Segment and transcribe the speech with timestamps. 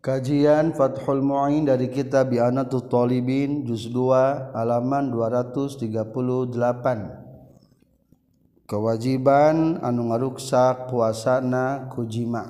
[0.00, 6.56] Kajian Fathul Mu'in dari kitab Bi'anatul Talibin Juz 2 halaman 238
[8.64, 12.48] Kewajiban anu ngaruksak puasana kujima.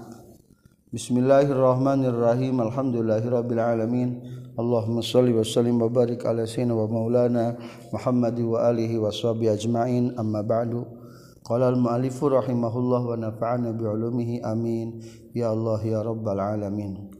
[0.94, 2.62] Bismillahirrahmanirrahim.
[2.70, 4.10] Alhamdulillahirrabbilalamin.
[4.54, 7.58] Allahumma salli wa sallim wa barik ala sayyidina wa maulana
[7.90, 10.14] Muhammadi wa alihi wa sahbihi ajma'in.
[10.14, 10.86] Amma ba'du.
[11.42, 15.02] Qala al-mu'alifu rahimahullah wa nafa'ana bi'ulumihi amin.
[15.34, 17.18] Ya Allah ya rabbal alamin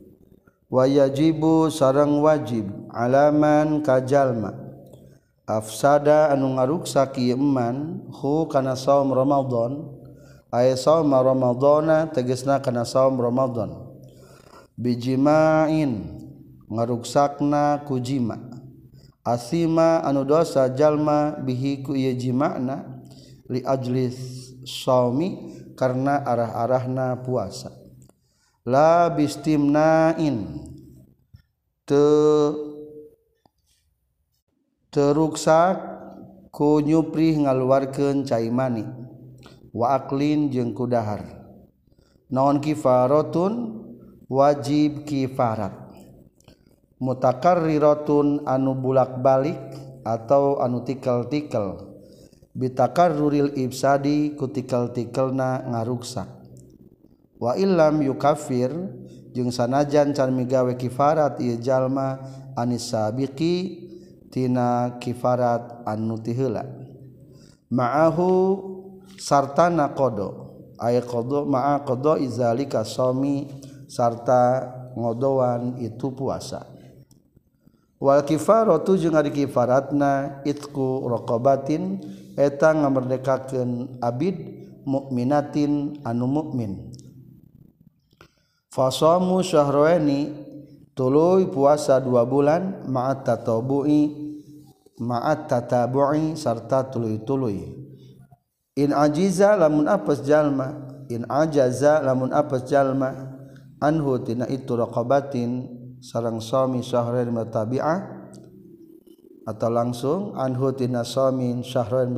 [0.71, 4.55] wayajibu sarang wajib alaman kajjallma
[5.45, 9.99] afsada anu ngaruksa kiman hu kana saum Romadhon
[10.55, 13.91] aya saum Ramadana tegesna kana saum Romadhon
[14.81, 16.21] bijimain
[16.71, 18.39] ngaruksakna ku jima.
[19.21, 23.05] Asima anu dosa jalma bihi ku ieu jima'na
[23.53, 24.17] li ajlis
[24.65, 27.69] saumi karena arah-arahna puasa.
[28.65, 30.69] la bistimnain.
[31.89, 32.07] Te
[34.95, 35.77] teruksak
[36.53, 38.85] ku nyupri ngaluarkeun cai mani.
[39.71, 41.23] Wa aklin jeung kudahar
[42.31, 43.83] naon kifaratun?
[44.31, 45.75] Wajib kifarat.
[47.03, 49.59] Mutakarriratun anu bulak-balik
[50.07, 51.91] atau anu tikal-tikal
[52.55, 56.40] bitakarruril ibsadi kutikal-tikelna ngaruksak.
[57.41, 58.69] wa illam yukafir
[59.33, 62.21] jeung sanajan can migawe kifarat ieu jalma
[62.53, 63.89] anis sabiqi
[64.29, 66.69] tina kifarat anu tiheula
[67.73, 68.29] ma'ahu
[69.17, 70.29] sartana qada
[70.81, 73.49] ay qada ma'a qada izalika sami
[73.91, 76.67] sarta ngodoan itu puasa.
[78.01, 82.01] Wal kifaratu jeung ari kifaratna itku raqabatin
[82.33, 84.41] eta ngamerdekakeun abid
[84.89, 86.90] mukminatin anu mukmin
[88.71, 90.31] fasomu syahroeni
[90.95, 94.15] tuluy puasa dua bulan ma'at tatabu'i
[95.03, 97.67] ma'at tatabu'i sarta tuluy-tuluy
[98.79, 103.11] in ajiza lamun apes jalma in ajaza lamun apes jalma
[103.83, 105.67] anhu tina itu raqabatin
[105.99, 108.23] sarang suami syahrain matabi'ah
[109.51, 112.15] atau langsung anhu tina suami syahrain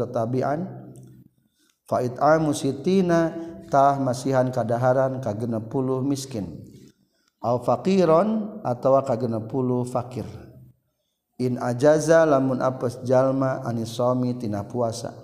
[1.89, 2.53] fa it'amu
[3.73, 5.33] tah masihan kadaharan ka
[5.65, 6.61] puluh miskin.
[7.41, 9.17] Au faqiron atawa ka
[9.49, 10.29] puluh fakir.
[11.41, 15.17] In ajaza lamun apes jalma anisomi tina puasa.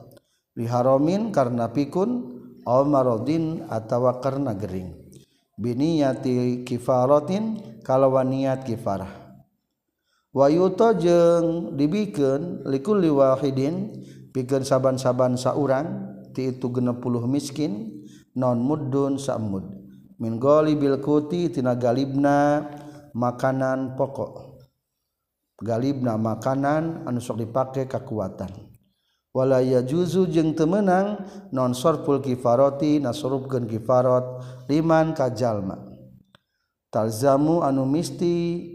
[0.57, 4.97] Biharomin karena pikun au marodin atawa karena gering.
[5.61, 9.29] Biniyati kifarotin kalau niat kifarah.
[10.33, 13.91] Wayuto jeng dibiken likul liwahidin
[14.31, 17.98] pikeun saban-saban saurang ti itu 60 miskin
[18.39, 19.67] non mudun samud.
[20.23, 22.63] Min goli bil kuti tina galibna
[23.11, 24.63] makanan pokok.
[25.59, 28.69] Galibna makanan anu sok dipake kekuatan
[29.39, 31.23] wala yajuzu jeung teu meunang
[31.55, 34.25] non sorful kifarati nasurupkeun kifarat
[34.67, 35.79] liman kajalma
[36.91, 38.67] talzamu anu misti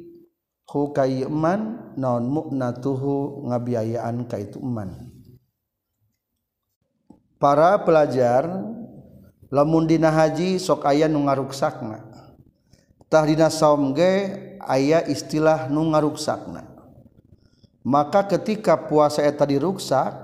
[0.70, 4.90] hukaiman non mu'natuhu ngabiayaan ka itu eman.
[7.38, 8.48] Para pelajar
[9.54, 16.74] lamundina haji sok aya nu ngaruksaknatahdina somge aya istilah nu ngaruksakna.
[17.84, 20.16] Maka ketika puasa eta diruksak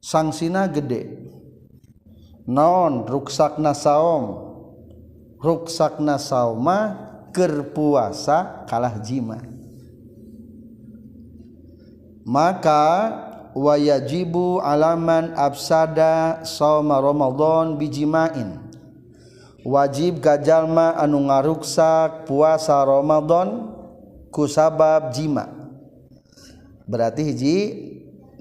[0.00, 1.22] sangsina gede.
[2.48, 3.04] Naon?
[3.04, 4.56] Ruksakna saum.
[5.36, 6.96] Ruksakna sauma
[7.36, 9.44] kerpuasa kalah jima.
[12.24, 13.12] Maka
[13.56, 18.60] wayajibu alaman absada sauma Ramadan bijimain
[19.64, 23.72] wajib gajalma anu ngaruksak puasa Ramadan
[24.28, 25.48] kusabab jima.
[26.84, 27.56] Berarti hiji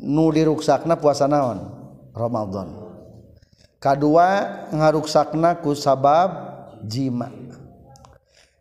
[0.03, 1.71] nu diruksakna puasa naon?
[2.11, 2.75] Ramadan.
[3.79, 6.29] Kadua ngaruksakna kusabab
[6.83, 7.31] jima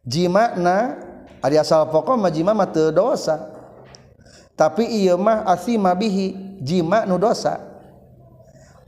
[0.06, 0.56] jima.
[0.56, 1.00] Na
[1.40, 3.50] ari asal pokok majima mah teu dosa.
[4.54, 6.44] Tapi iya mah asima bihi.
[6.64, 7.61] jima nu dosa.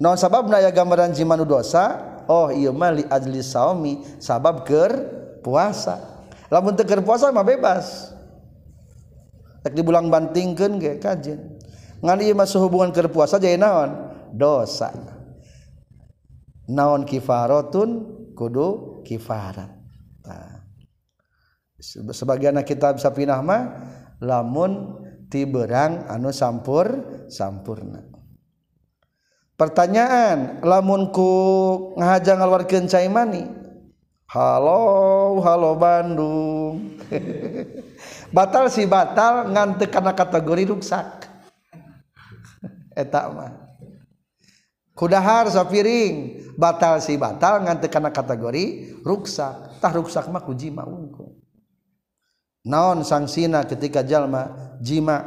[0.00, 4.92] Non sabab naya gambaran jima nu dosa oh iya mah li adli saumi sabab ker
[5.44, 6.24] puasa.
[6.48, 8.16] Lamun teker puasa mah bebas.
[9.60, 11.60] Tak dibulang bantingkeun ge kajen
[12.00, 14.16] ngan ieu mah hubungan ker puasa jadi naon?
[14.32, 14.92] Dosa.
[16.66, 18.16] Naon kifaratun?
[18.36, 19.72] Kudu kifarat.
[20.26, 20.60] Nah.
[22.12, 23.62] sebagian kita bisa pinah mah
[24.20, 26.86] lamun tiberang anu sampur
[27.30, 28.02] sampurna.
[29.56, 31.32] Pertanyaan lamunku
[31.96, 33.48] ngahaja ngaluarkeun cai mani?
[34.28, 37.00] Halo halo Bandung.
[38.36, 41.24] Batal si batal ngan teu kana kategori ruksak.
[43.00, 43.54] Eta mah.
[44.92, 49.80] Kudahar sapiring batal si batal ngan teu kana kategori ruksak.
[49.80, 51.45] Tah ruksak mah ku jima unggul
[52.66, 54.74] naon sangsina ketika jalma?
[54.82, 55.22] Jima.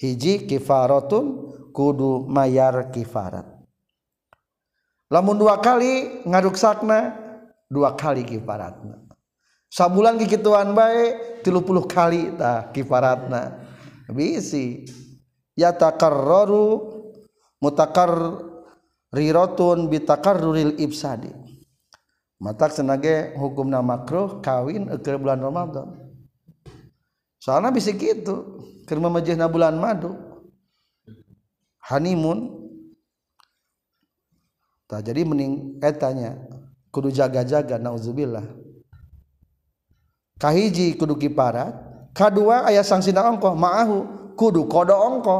[0.00, 3.44] Hiji kifaratun kudu mayar kifarat.
[5.12, 7.12] Lamun dua kali ngaduk sakna
[7.68, 8.96] dua kali kifaratna.
[9.68, 13.60] Sabulan kikituan baik tilu puluh kali tah kifaratna.
[14.08, 14.88] Bisi.
[15.60, 16.96] Yatakarroru
[17.60, 18.40] mutakar
[19.12, 21.28] riratun bitakarruril ibsadi.
[22.40, 25.99] Matak senage hukumna makruh kawin ke bulan Ramadan.
[27.40, 30.30] Soalnya bisa gitu kerma majihna bulan madu
[31.90, 32.60] honeymoon.
[34.90, 36.34] Jadi mending etanya
[36.90, 38.42] kudu jaga-jaga nauzubillah.
[40.34, 41.70] Kahiji kudu kiparat
[42.10, 43.96] kadua ayah sanksina ongko ma'ahu
[44.34, 45.38] kudu kodo ongko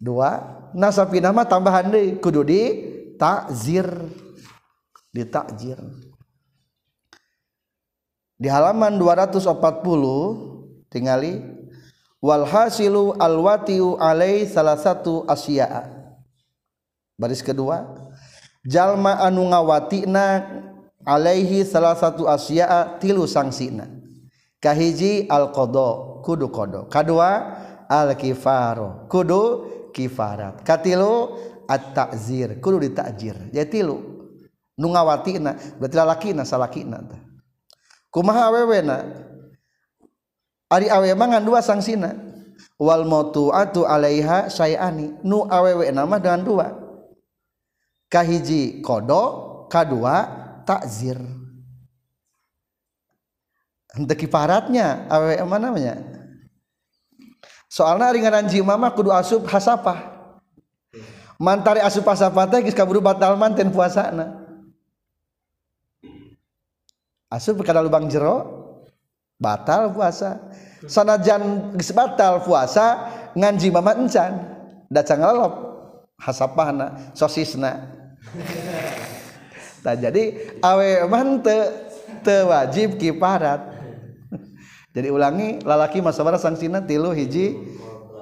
[0.00, 0.40] dua
[0.72, 2.60] nasapi nama tambahan deh kudu di
[3.20, 3.84] takzir
[5.12, 5.76] di takzir
[8.36, 11.40] di halaman 240 tingali
[12.20, 15.88] walhasilu alwatiu alai salah satu asya'a.
[17.16, 17.96] Baris kedua
[18.60, 20.44] jalma anu ngawatina
[21.08, 23.88] alaihi salah satu asya'a tilu sangsina.
[24.60, 27.30] Kahiji al qada kudu qada kadua
[27.88, 29.42] al kifaro kudu
[29.96, 30.60] kifarat.
[30.60, 33.48] Katilu at ta'zir kudu ditakjir.
[33.48, 33.96] Jadi tilu
[34.76, 37.25] nu ngawatina berarti lalakina salakina tah
[38.10, 39.04] kumaha awewena?
[40.66, 42.14] Ari awe mangan dua sangsina.
[42.76, 43.08] Wal
[43.56, 46.66] atu alaiha sayani nu awewe nama dengan dua.
[48.12, 50.28] Kahiji kodo kadua
[50.68, 51.16] takzir.
[53.96, 55.94] Henteu kifaratnya awewe mana namanya.
[57.72, 60.16] Soalnya ringanan jima mah kudu asup hasapah.
[61.40, 64.45] Mantari asup hasapah teh kaburu batal manten puasana
[67.30, 68.64] asup kada lubang jero?
[69.36, 70.40] Batal puasa.
[70.86, 74.32] Sanajan batal puasa nganji mama encan.
[74.88, 75.52] Da cangalop
[76.20, 77.72] hasapahna sosisna.
[79.86, 80.34] Tak jadi
[80.66, 81.54] awe man te,
[82.26, 83.70] te wajib kiparat.
[84.98, 87.54] Jadi ulangi lalaki masabara sangsina tilu hiji.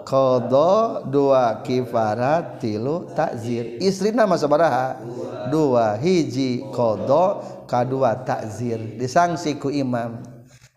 [0.05, 3.81] Kodo dua kifarat tilu takzir.
[3.81, 5.00] Istrina masabaraha
[5.49, 8.78] dua hiji kodo kadua takzir.
[9.00, 10.20] Disangsi ku imam.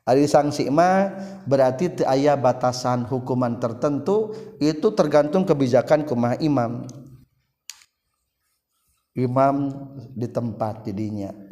[0.07, 1.11] Ari sanksi ma
[1.43, 4.31] berarti teu aya batasan hukuman tertentu
[4.63, 6.87] itu tergantung kebijakan kumaha imam.
[9.17, 9.67] Imam
[10.15, 11.47] di tempat didinya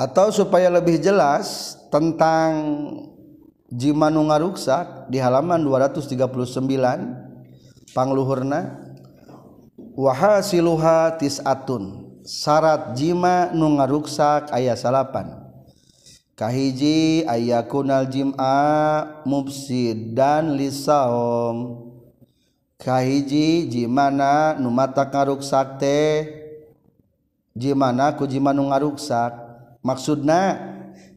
[0.00, 2.48] atau supaya lebih jelas tentang
[3.68, 8.80] jima nu ngaruksak di halaman 239 pangluhurna
[9.92, 15.50] wahasiluha tisatun syarat jima nu ngaruksak ayat salapan.
[16.38, 21.90] Kahiji ayakunal jima mufsid dan lisaom
[22.80, 26.24] kahiji jimana nu mata ngaruksak teh
[27.58, 29.34] jimana ku jima nu ngaruksak.
[29.82, 30.70] Maksudna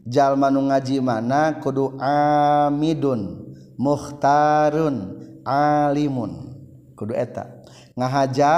[0.09, 5.13] jalma nu ngajimana kudu amidun mukhtarun
[5.45, 6.57] alimun.
[6.97, 7.47] Kudu eta.
[7.93, 8.53] Ngahaja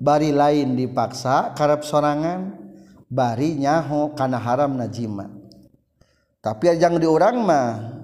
[0.00, 2.56] bari lain dipaksa karep sorangan
[3.06, 5.28] bari nyaho kana haram najima.
[6.40, 8.00] Tapi yang diurang mah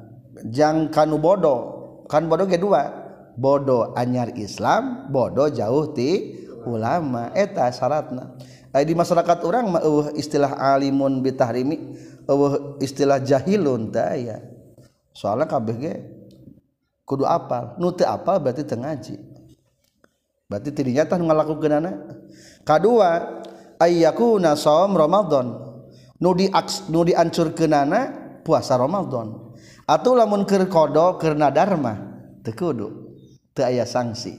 [0.52, 1.60] jang kanu bodoh
[2.04, 3.08] kan bodoh ge dua.
[3.36, 6.36] Bodoh anyar Islam bodoh jauh ti
[6.68, 7.32] ulama.
[7.32, 8.36] Eta syaratna.
[8.76, 11.96] Di masyarakat orang mah uh, istilah alimun bitahrimi
[12.28, 14.44] uh, istilah jahilun daya
[15.16, 15.94] soalnya kabeh ge
[17.08, 17.72] kudu apal.
[17.80, 19.16] Nu teu apal berarti teu ngaji.
[20.46, 21.94] berarti tidak nyata ngelakukan anak
[22.62, 23.42] kedua
[23.80, 25.64] ayyakuna shaum Ramadan.
[26.16, 26.48] Nu di
[26.88, 28.00] nu diancurkeunana
[28.40, 29.52] puasa Ramadan.
[29.86, 31.94] Atau lamun keur kodo karena dharma
[32.42, 32.88] teu kudu
[33.54, 34.34] teu aya sanksi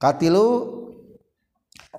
[0.00, 0.78] katilu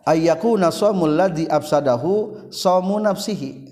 [0.07, 3.69] ayyakuna shaumul ladzi absadahu saumu nafsihi.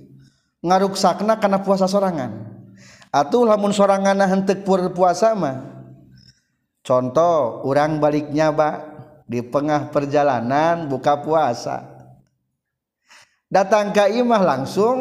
[0.59, 2.59] Ngaruksakna kana puasa sorangan.
[3.09, 5.87] Atau lamun sorangan henteu puasa mah
[6.83, 8.88] contoh orang balik nyaba
[9.29, 11.85] di tengah perjalanan buka puasa.
[13.45, 14.97] Datang ke imah langsung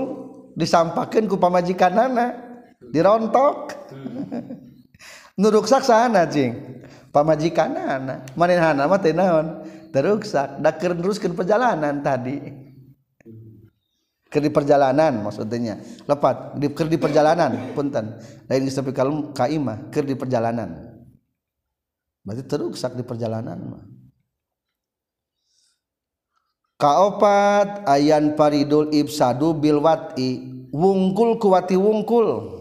[0.52, 2.26] disampaikan ku pamajikan nana.
[2.92, 3.72] Dirontok.
[5.40, 8.28] Nuruksak sana cing pamajikan nana.
[8.36, 9.64] Manehana mah teh naon?
[9.88, 10.60] Teruksak.
[10.60, 12.36] Dak teruskeun perjalanan tadi.
[14.28, 15.80] Ke di perjalanan maksudnya.
[16.04, 16.60] Lepat.
[16.60, 18.20] Di ker di perjalanan punten.
[18.44, 21.00] Lain tapi kalau kaimah ker di perjalanan.
[22.28, 23.97] Berarti teruksak di perjalanan mah
[26.78, 32.56] kaopat ayan paridul ibsadu bilwati wungkul kuwati wungkul.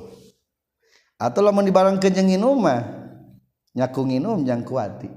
[1.18, 2.82] Atau lamun dibarang kenyang inum mah
[3.74, 5.10] nyaku nginum jang kuati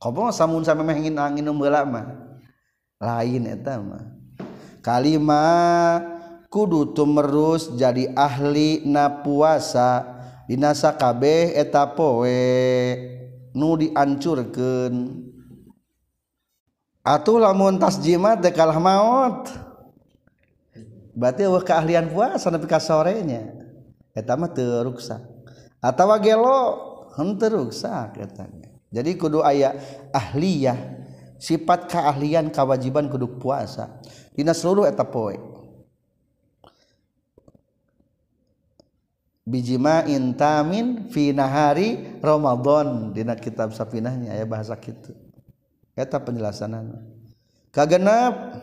[0.00, 2.06] kobo samun sampe mah ngin nginum heula mah.
[3.02, 4.04] Lain eta mah.
[4.84, 5.44] Kalima
[6.52, 10.20] kudu tumerus jadi ahli na puasa.
[10.42, 12.36] Dinasa kabeh eta poe
[13.56, 14.94] nu diancurkeun.
[17.02, 19.50] Atuh lamun tas jimat teh kalah maut.
[21.12, 23.52] Berarti eueuh keahlian puasa nepi ka sorenya.
[24.16, 25.20] Eta mah teu ruksak.
[25.82, 26.58] Atawa gelo
[27.18, 27.68] henteu
[28.16, 28.48] eta
[28.92, 29.72] jadi kudu aya
[30.12, 30.76] ahliyah
[31.40, 34.00] sifat keahlian kewajiban kudu puasa.
[34.36, 35.36] Dina seluruh eta poe.
[39.42, 43.16] Bijimain tamin fi nahari Ramadan.
[43.16, 45.21] Dina kitab sapinahnya ya bahasa kitu
[46.02, 46.98] eta penjelasanana
[47.70, 48.58] kagenap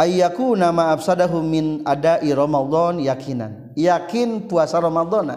[0.00, 3.76] ayyaku nama absadahu min adai Ramadan yakinan.
[3.76, 5.36] Yakin puasa Ramadan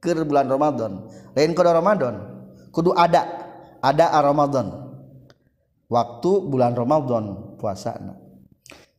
[0.00, 1.12] ke bulan Ramadan.
[1.36, 2.14] Lain kudu Ramadan.
[2.72, 3.28] Kudu ada.
[3.84, 4.72] Ada Ramadan.
[5.92, 8.16] Waktu bulan Ramadan puasana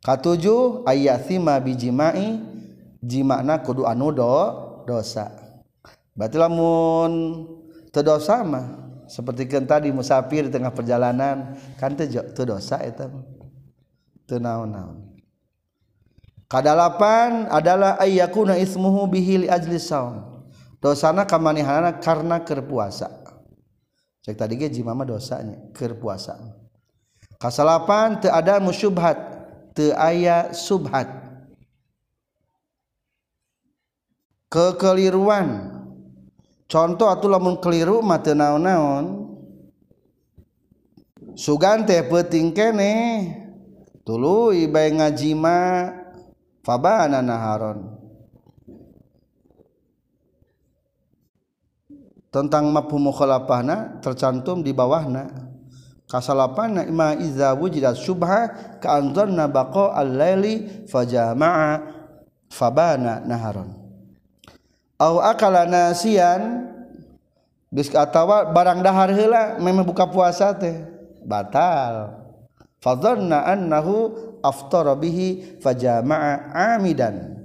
[0.06, 2.54] katujuh ayathima bijimai.
[3.04, 4.32] Jimakna kudu anu do
[4.88, 5.28] dosa.
[6.16, 7.12] Berarti lamun
[7.92, 13.12] dosa mah seperti kan tadi musafir di tengah perjalanan kan teu dosa eta
[14.28, 15.14] teu naon-naon.
[16.48, 20.46] Kadalapan adalah ayyakuna ismuhu bihi li ajli saum
[20.78, 23.10] dosana kamanehana karena keur puasa.
[24.24, 26.38] Cek tadi ge jimama dosanya keur puasa.
[27.42, 29.18] Kasalapan teu ada musyubhat
[29.74, 31.10] teu aya subhat.
[34.54, 35.82] Kekeliruan
[36.74, 39.30] contoh atuh lamun keliru mah teu naon-naon.
[41.38, 42.94] Sugan teh peuting kene.
[44.02, 45.94] Tuluy bae ngaji mah
[46.66, 48.02] fabana naharon.
[52.34, 55.54] Tentang mafhum mukhalafahna tercantum di bawahna.
[56.10, 58.50] Kasalapan ima iza wujidat subha
[58.82, 61.82] ka anzarna baqa al-laili fajama'a
[62.50, 63.83] fabana naharon
[65.00, 66.70] au akala nasian
[67.74, 70.86] geus atawa barang dahar heula memang buka puasa teh.
[71.24, 72.20] Batal.
[72.84, 74.12] Fadhanna annahu
[74.44, 77.40] aftara bihi fajama'a amidan.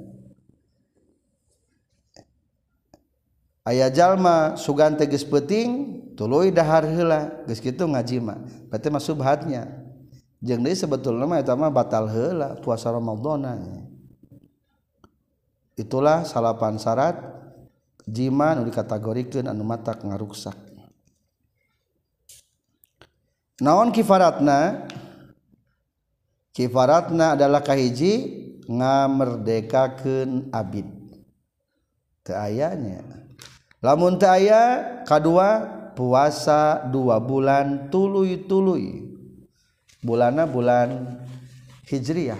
[3.62, 8.38] Aya jalma sugan tegas peting tuluy dahar heula geus kitu ngaji mah.
[8.66, 9.62] Berarti mah subhatnya.
[10.42, 13.86] Jeung deui sebetulna mah eta mah batal heula puasa ramadhana
[15.78, 17.37] itulah salapan syarat
[18.08, 20.56] jima nu dikategorikeun anu matak ngaruksak.
[23.58, 24.86] Naon kifaratna?
[26.54, 28.12] Kifaratna adalah kahiji
[28.66, 30.86] ngamerdekakeun abid.
[32.26, 33.02] Teu ayanya
[33.78, 39.06] lamun teu aya kadua puasa dua bulan tuluy-tuluy
[40.02, 41.18] bulana bulan
[41.86, 42.38] hijriah.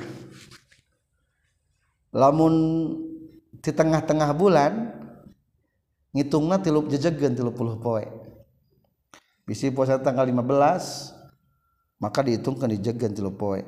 [2.13, 2.55] Lamun
[3.59, 4.98] di tengah-tengah bulan
[6.12, 8.05] ngitungna tilup jejegen tilu puluh poe.
[9.49, 13.65] Bisi puasa tanggal 15 maka dihitungkan dijegen tilu poe.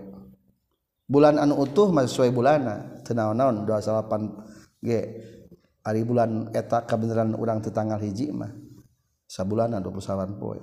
[1.11, 4.89] Bulan anu utuh masih sesuai bulana tenaon naon 28 g
[5.81, 8.53] hari bulan eta kebenaran orang tetanggal hiji mah
[9.27, 10.59] sabulana dua puluh salapan poe.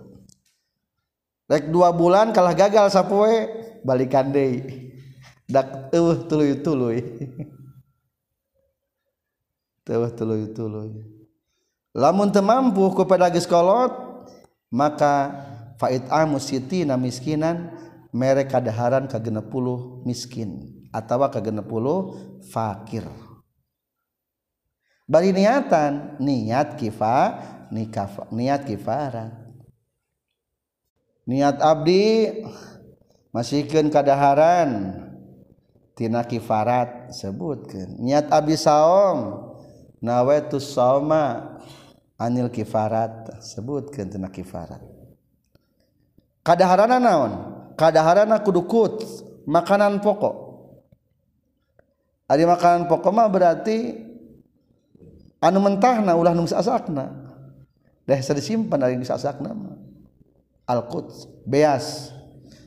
[1.48, 3.48] Rek dua bulan kalah gagal sapoe
[3.82, 4.88] balikan deui.
[5.48, 7.00] Dak eueuh tuluy tuluy
[9.88, 10.92] teueuh tuluy tuluy
[11.98, 13.90] lamun temampu kepada geskolot
[14.70, 15.34] maka
[15.82, 17.74] faid amu siti na miskinan
[18.14, 19.18] merek kadaharan ke
[19.50, 22.14] puluh miskin atau ke puluh
[22.54, 23.02] fakir.
[25.08, 27.42] Bari niatan niat kifa
[27.74, 29.34] nikaf, niat kifaran
[31.26, 32.46] niat abdi
[33.34, 35.02] masihkan kadaharan
[35.98, 39.50] tina kifarat sebutkan niat abdi saom
[39.98, 41.58] nawetus saoma
[42.18, 44.82] anil kifarat sebutkantina kifarat.
[46.42, 47.34] Keadaran naon?
[47.78, 49.06] Keadaran kudukut
[49.46, 50.36] makanan pokok.
[52.28, 54.04] Ada makanan pokokmah berarti
[55.40, 57.14] anu mentah na ulah nus asakna
[58.04, 59.80] dah disimpan dari sasak nama
[60.68, 62.12] al quds beas.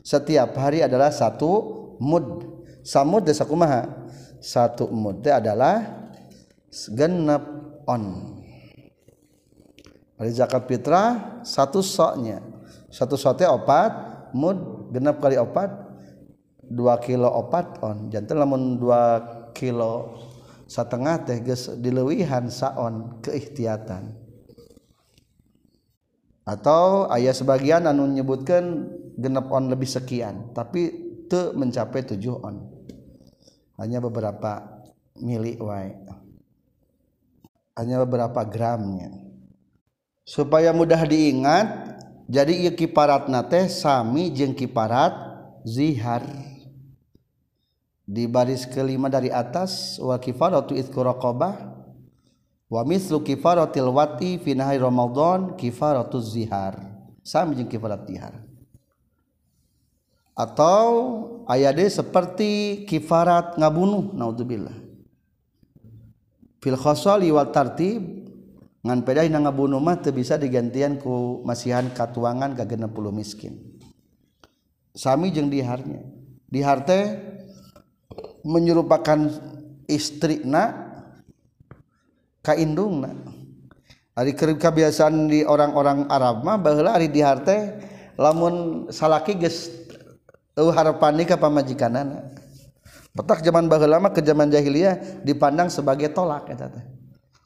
[0.01, 1.51] Setiap hari adalah satu
[2.01, 2.49] mud.
[2.81, 3.85] Samud desa kumaha
[4.41, 6.09] satu mud adalah
[6.89, 7.45] genep
[7.85, 8.40] on
[10.21, 12.45] hari zakat fitrah satu soknya.
[12.93, 13.89] Satu sote opat
[14.37, 15.73] mud genep kali opat
[16.61, 18.13] dua kilo opat on.
[18.13, 19.17] Jantan lamun dua
[19.57, 20.21] kilo
[20.69, 24.13] setengah teh geus dilewihan saon keikhtiatan
[26.47, 28.87] atau ayah sebagian anu menyebutkan
[29.19, 30.93] genep on lebih sekian tapi
[31.25, 32.61] te mencapai tujuh on.
[33.81, 34.85] Hanya beberapa
[35.17, 35.97] milik wae.
[37.73, 39.30] Hanya beberapa gramnya
[40.31, 41.67] supaya mudah diingat
[42.31, 45.11] jadi kiparatna teh sami jeung kiparat
[45.67, 46.23] zihar.
[48.07, 51.75] Di baris kelima dari atas wa kifaratu itqu raqabah
[52.71, 56.79] wa mislu kifaratil wati fi nahari ramadan kifaratuz zihar.
[57.27, 58.39] Sami jeung kifarat zihar.
[60.31, 60.87] Atau
[61.51, 64.79] ayade seperti kifarat ngabunuh naudzubillah
[66.63, 68.20] fil khasali wal tartib
[68.81, 73.53] ngan pedah na ngabunuh mah teu bisa digantian ku masihan katuangan ka 60 miskin.
[74.97, 76.01] Sami jeung diharnya.
[76.51, 77.15] Dihar teh
[78.43, 79.31] menyerupakan
[79.85, 80.91] istrina
[82.41, 83.05] kaindung
[84.17, 87.79] hari kerib kebiasaan di orang-orang Arab mah baheula ari di harte
[88.17, 89.69] lamun salaki geus
[90.57, 92.33] eueuh harapan nikah pamajikanana.
[93.13, 97.00] Petak zaman baheula mah ke zaman jahiliyah dipandang sebagai tolak eta teh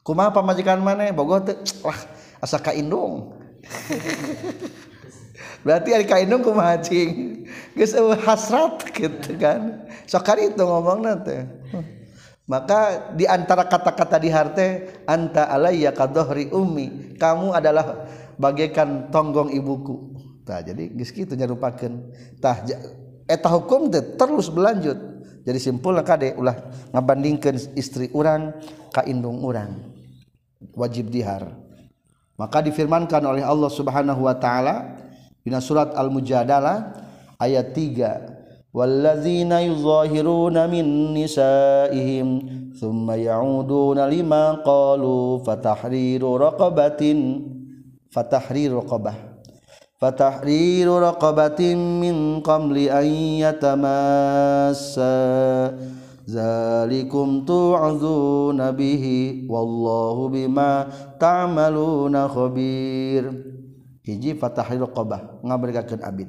[0.06, 1.10] kumaha pamajikan maneh?
[1.10, 1.98] Bogoh teh wah
[2.38, 3.34] asa kaindung
[5.66, 7.42] berarti ari kaindung kumaha cing?
[7.74, 9.86] Geus eueuh hasrat gitu kan.
[10.06, 11.42] Sok itu ngomongna teh.
[12.46, 14.66] Maka di antara kata-kata di harte
[15.10, 17.18] anta alayya kadohri ummi.
[17.18, 18.06] Kamu adalah
[18.38, 20.14] bagaikan tonggong ibuku.
[20.46, 22.14] Tah jadi geus kitu nyarupakeun.
[22.38, 22.62] Tah
[23.26, 25.18] eta hukum teh terus berlanjut.
[25.46, 26.54] Jadi simpulna kade ulah
[26.94, 28.54] ngabandingkeun istri urang
[28.90, 29.95] ka indung urang
[30.76, 31.54] wajib dihar.
[32.36, 34.96] Maka difirmankan oleh Allah Subhanahu wa taala
[35.40, 36.92] dina surat Al-Mujadalah
[37.40, 38.36] ayat 3
[38.76, 42.28] wallazina يظاهرون min nisaihim
[42.76, 47.40] thumma ya'uduna lima qalu fatahriru raqabatin
[48.12, 49.16] fatahriru raqabah
[49.96, 53.06] fatahriru raqabatin min قبل أن
[53.48, 55.16] يتماسا
[56.26, 63.30] zalikum tu'adzuna bihi wallahu bima ta'maluna khabir.
[64.02, 66.28] Hiji fatahil qabah ngabarikakeun abid.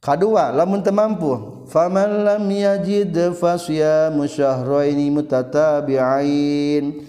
[0.00, 7.04] Kadua lamun teu mampu faman lam yajid fasya syahraini mutatabi'ain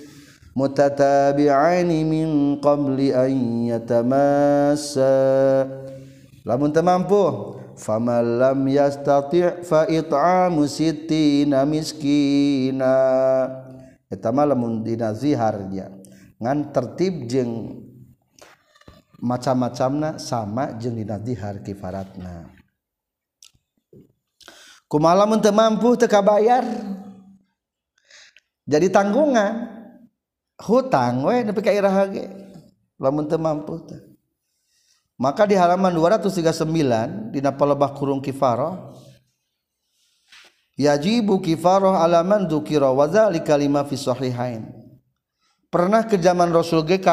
[0.51, 3.31] Mutatabi'ain min qabli an
[3.71, 5.15] yatamassa
[6.43, 7.23] lamun teu mampu
[7.82, 12.94] faman lam yastati' fa it'amu sittina miskina.
[14.06, 15.89] Eta mah lamun dina ziharnya
[16.38, 17.82] ngan tertib jeung
[19.17, 22.54] macam-macamna sama jeung dina zihar kifaratna.
[24.91, 26.67] Malam untuk mampu teka bayar
[28.67, 29.72] jadi tanggungan
[30.60, 31.24] hutang
[33.39, 33.76] mampu
[35.21, 38.97] maka di halaman 239 di lebah kurung kifaroh
[40.81, 44.65] yajibu kifaroh alaman dzukira wa dzalika lima fi sahihain.
[45.69, 47.07] Pernah ke zaman Rasul GK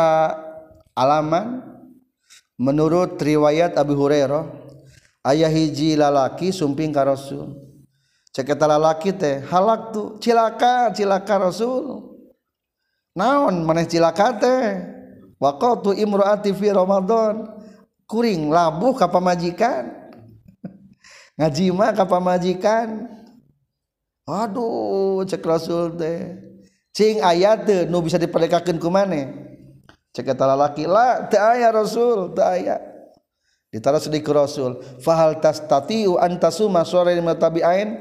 [0.97, 1.69] alaman?
[2.59, 4.51] Menurut riwayat Abu Hurairah
[5.31, 7.55] ayah hiji lalaki sumping ka Rasul.
[8.35, 12.19] Cek eta lalaki teh halak tuh cilaka cilaka Rasul.
[13.15, 14.65] Naon maneh cilaka teh?
[15.39, 17.47] Waqatu imraati fi Ramadan
[18.09, 19.93] kuring labuh ka pamajikan.
[21.39, 23.07] Ngaji mah ka pamajikan.
[24.25, 26.37] Aduh cek rasul teh.
[26.97, 29.29] Cing ayat teh nu bisa diperdekakeun ku maneh?
[30.17, 32.81] Cek eta lalaki la teu aya rasul teu aya.
[33.69, 38.01] Ditaros di ku rasul fahal tastatiu antasuma sore lima tabi'ain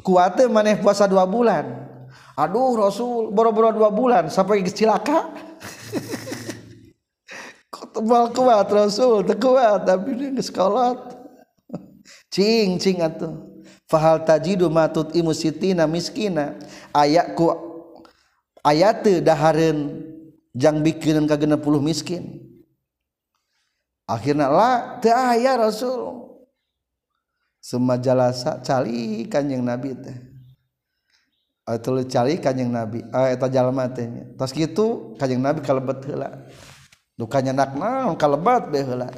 [0.00, 1.92] kuate maneh puasa dua bulan.
[2.36, 5.28] Aduh rasul boro-boro dua bulan sampai cilaka.
[7.92, 10.96] tebal kuat Rasul kuat tapi dia nggak sekolah.
[12.32, 13.62] Cing cing atuh.
[13.86, 16.56] Fahal tajidu matut imu sitina miskina.
[16.96, 17.52] Ayakku
[18.64, 20.00] ayat dahareun
[20.56, 22.40] jang bikinan ka puluh miskin.
[24.08, 26.24] Akhirnya lah teu aya Rasul.
[27.62, 30.18] Semua jalasa cali kanjeng Nabi teh.
[31.62, 33.06] Atau cali kanjeng Nabi.
[33.14, 36.48] Ah eta jalma teh tos kitu kanjeng Nabi kalebet heula.
[37.16, 39.12] dukanya nakna kalebat baheula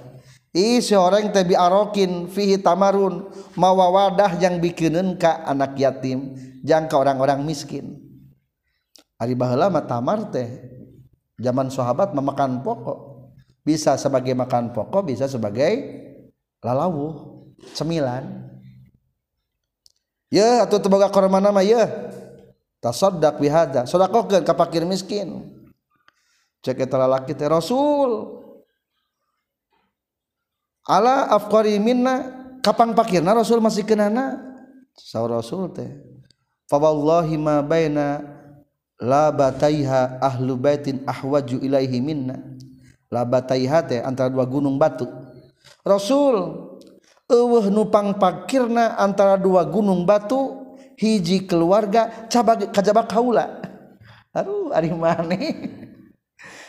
[0.55, 3.27] isi orang teh biarokin fihi tamarun
[3.59, 8.01] mawa wadah yang bikinin ka anak yatim jang ka orang-orang miskin.
[9.21, 10.49] Ari baheula mah tamar teh.
[11.37, 13.31] Zaman sahabat memakan pokok.
[13.67, 15.73] Bisa sebagai makan pokok bisa sebagai
[16.63, 17.35] lalawu
[17.75, 18.49] cemilan.
[20.31, 21.89] Ya atau teboga kormana mah ya
[22.83, 25.54] tasaddaq bihada sedekahkeun ka fakir miskin.
[26.65, 28.41] cek eta lalaki teh rasul.
[30.89, 32.33] Ala afqari minna
[32.65, 34.41] kapang pakirna rasul masih kenana?
[34.97, 35.93] Saur rasul teh.
[36.65, 38.25] Fa wallahi ma baina
[38.97, 42.41] labataiha ahlu baitin ahwaju ilaihi minna.
[43.13, 45.05] Labataiha teh antara dua gunung batu.
[45.85, 46.65] Rasul
[47.29, 50.65] eueuh nupang pakirna antara dua gunung batu
[50.97, 53.61] hiji keluarga cabag kajabak haula.
[54.33, 55.84] Aduh ari maneh.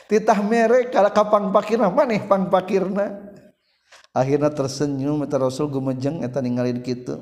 [0.08, 3.26] titah merek kalau kapang pakirna maneh pang pakirna?
[4.15, 7.20] Akhirnya tersenyum eta rasul gumejeng eta ningali kitu.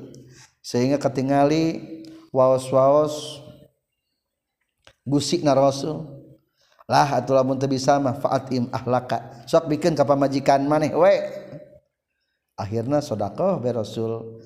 [0.62, 1.82] Sehingga ketingali
[2.30, 3.42] waos-waos
[5.02, 6.06] gusik na rasul.
[6.86, 9.42] Lah atuh lamun teu bisa mah faatim ahlaka.
[9.50, 11.14] Sok bikin ka pamajikan maneh we.
[12.54, 14.38] Akhirnya sedekah be rasul.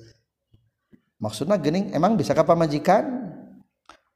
[1.21, 3.05] Maksudna geuning emang bisa ka pamajikan?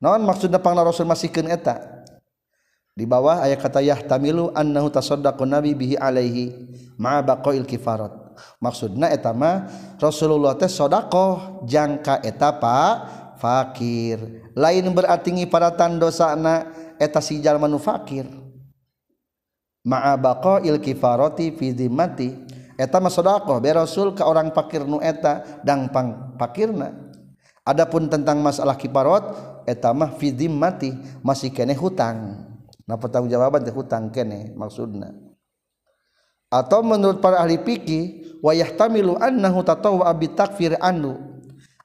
[0.02, 1.92] Naon maksudna pangna rasul masihkeun eta?
[2.93, 6.53] di bawah ayat kata yahtamilu annahu tasaddaqu nabi bihi alaihi
[6.97, 8.13] ma'a baqail kifarat.
[8.62, 12.77] Maksudna eta mah Rasulullah teh sedekah jangka etapa
[13.41, 14.45] fakir.
[14.53, 16.69] Lain berarti ngiparatan dosana
[17.01, 18.29] eta si jalma nu fakir.
[19.84, 22.29] Ma'a baqail kifarati fi dhimmati
[22.77, 23.73] eta mah sedekah be
[24.21, 26.93] orang fakir nu eta dang pang fakirna.
[27.63, 29.23] Adapun tentang masalah kifarot
[29.65, 30.29] etama mah fi
[31.25, 32.53] masih kene hutang.
[32.84, 35.12] nah petang jawaban teh hutang kene maksudna.
[36.54, 41.17] Atau menurut para ahli fikih wayah tamilu annahu tatawwa bi takfir anu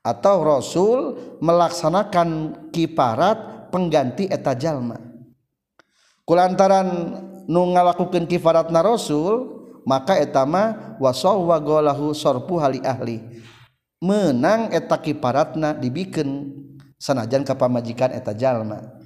[0.05, 0.99] atau rasul
[1.41, 2.29] melaksanakan
[2.75, 5.01] kifarat pengganti eta jalma.
[6.29, 6.89] Kulantaran
[7.49, 9.57] nu ngalakukeun kifaratna rasul
[9.89, 13.25] maka etama wasawwa golahu sorpu hali ahli.
[14.05, 16.53] Menang eta kifaratna dibikin
[17.01, 18.98] sanajan kapamajikan eta jalma.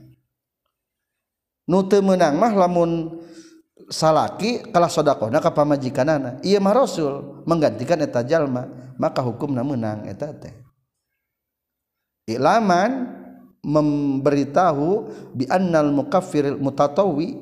[1.66, 3.22] nute menang mah lamun
[3.92, 6.40] salaki kalah sodakona ka pamajikanana.
[6.40, 10.55] Iya mah rasul menggantikan eta jalma maka hukumna menang eta teh.
[12.27, 13.20] Ilaman
[13.62, 14.88] memberitahu
[15.35, 17.38] bi annal mukaffir mutatawi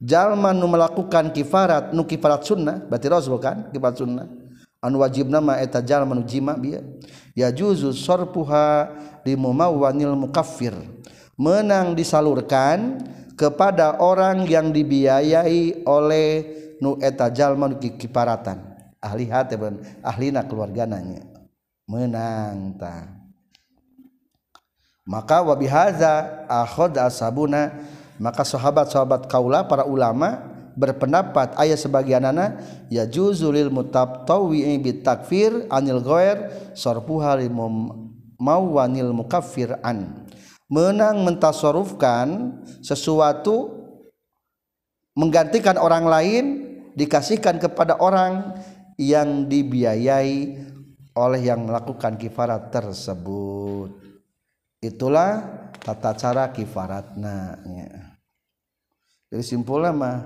[0.00, 4.28] jalma nu melakukan kifarat nu kifarat sunnah berarti rasul kan kifarat sunnah.
[4.78, 6.80] An wajib nama eta jalma nu jima bieu
[7.34, 8.94] ya juzu sarfuha
[9.26, 10.76] limumawanil mukaffir.
[11.38, 12.98] Menang disalurkan
[13.38, 16.30] kepada orang yang dibiayai oleh
[16.82, 18.58] nu eta jalma nu kiparatan.
[18.98, 21.22] Ahli hati ben ahlina keluargananya.
[21.86, 23.06] Menang ta.
[25.06, 27.72] Maka wa bihaza akhad asabuna
[28.18, 30.42] maka sahabat-sahabat kaula para ulama
[30.74, 32.60] berpendapat ayat sebagian anak
[32.92, 37.50] ya juzulil mutabtawi bi takfir anil ghair sarfuha lil
[38.36, 40.27] mawanil mukaffir an
[40.68, 43.76] menang mentasorufkan sesuatu
[45.16, 46.44] menggantikan orang lain
[46.94, 48.54] dikasihkan kepada orang
[49.00, 50.64] yang dibiayai
[51.18, 53.90] oleh yang melakukan kifarat tersebut.
[54.78, 55.42] Itulah
[55.82, 57.58] tata cara kifaratna
[59.28, 60.16] jadi simpulnya mah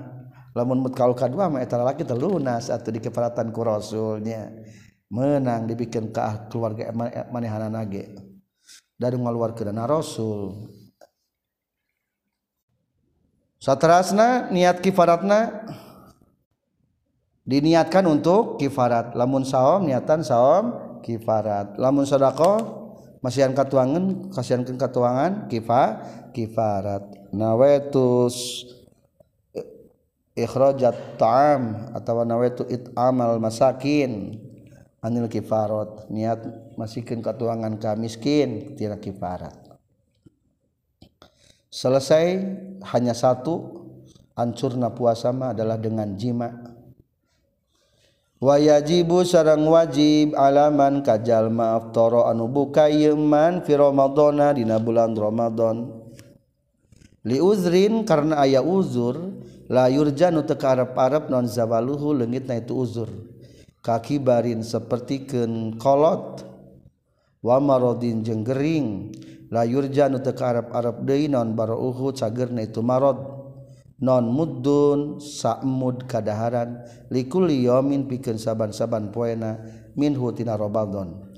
[0.55, 4.47] lamun mutkal kadua mah eta laki telunas atau di kifaratan ku rasulnya.
[5.13, 6.89] Menang dibikin ke keluarga
[7.29, 8.17] manehana nage
[8.97, 10.69] dari ngaluar ke dana rasul.
[13.63, 15.63] Satrasna niat kifaratna
[17.47, 19.15] diniatkan untuk kifarat.
[19.15, 21.79] Lamun saom niatan saom kifarat.
[21.79, 22.59] Lamun sedekah
[23.23, 26.03] masihan katuangan kasihankeun katuangan kifa
[26.35, 27.07] kifarat.
[27.31, 28.67] Nawaitus
[30.35, 34.43] ikhrajat ta'am atau nawaitu it'amal masakin.
[35.03, 36.39] Anil kifarat niat
[36.75, 39.53] masihkan ketuangan ka miskin tina kifarat
[41.73, 42.37] selesai
[42.93, 43.83] hanya satu
[44.37, 46.53] hancurna puasa mah adalah dengan jima.
[48.43, 55.87] Wayajibu sarang wajib alaman kajal maaf toro anu buka yeman fi ramadana dina bulan ramadan
[57.23, 59.31] li uzrin karena aya uzur
[59.71, 63.07] la yurjanu teka arep-arep non zawaluhu leungitna itu uzur.
[63.79, 66.52] Kaki barin sepertikenkolot
[67.43, 69.11] wamarodin jeung Gering.
[69.53, 73.21] Layurja nu teu ka Arab-arab non baru uhu cageurna itu marad
[74.01, 76.81] non muddun sa'mud kadaharan.
[77.13, 79.61] Likul yomin pikeun saban-saban poena
[79.93, 81.29] minhu tina Ramadan.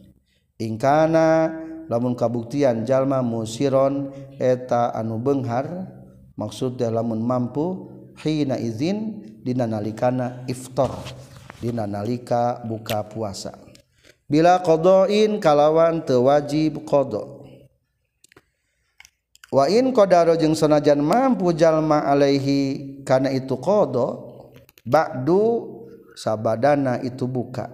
[0.56, 1.52] Ingkana
[1.92, 5.92] lamun kabuktian jalma musiron eta anu benghar
[6.40, 7.92] maksud teh lamun mampu
[8.24, 10.96] hina izin dina nalikana iftar
[11.60, 13.65] dina nalika buka puasa.
[14.26, 17.46] bila kodoin kalawan tewajib kodo
[19.54, 24.36] wain kodaro jeng sonajan mampu jalma alaihi karena itu kodo
[24.86, 25.74] bakdu
[26.16, 27.68] sabadana itu buka.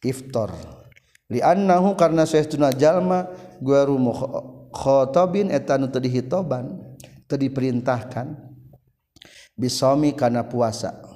[0.00, 0.56] Iftor
[1.28, 3.28] liannahu karena sesuatu jalma
[3.60, 4.16] gua rumuh
[4.72, 6.96] khotobin etanu terdihitoban
[7.28, 8.48] terdiperintahkan tadi
[9.60, 11.09] bisomi karena puasa.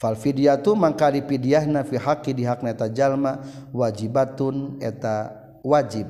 [0.00, 3.44] falfidyatu mangkari pidyahna fi haqqi di hakna eta jalma
[3.76, 6.08] wajibatun eta wajib.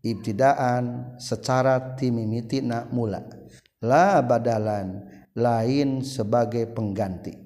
[0.00, 3.20] Ibtidaan secara timimitina mula.
[3.84, 5.04] La badalan
[5.36, 7.36] lain sebagai pengganti.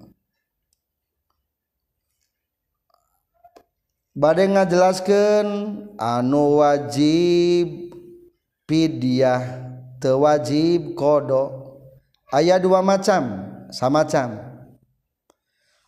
[4.14, 5.46] Badai ngajelaskan
[5.98, 7.90] anu wajib
[8.70, 9.42] pidyah
[9.98, 11.74] tewajib kodo.
[12.30, 14.54] Ayat dua macam sama macam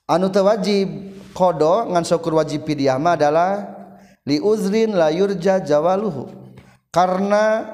[0.06, 0.88] anu tewajib
[1.34, 3.76] kodo ngan syukur wajib pidyah mah adalah
[4.26, 6.32] liuzrin la yurja jawaluhu.
[6.94, 7.66] Karena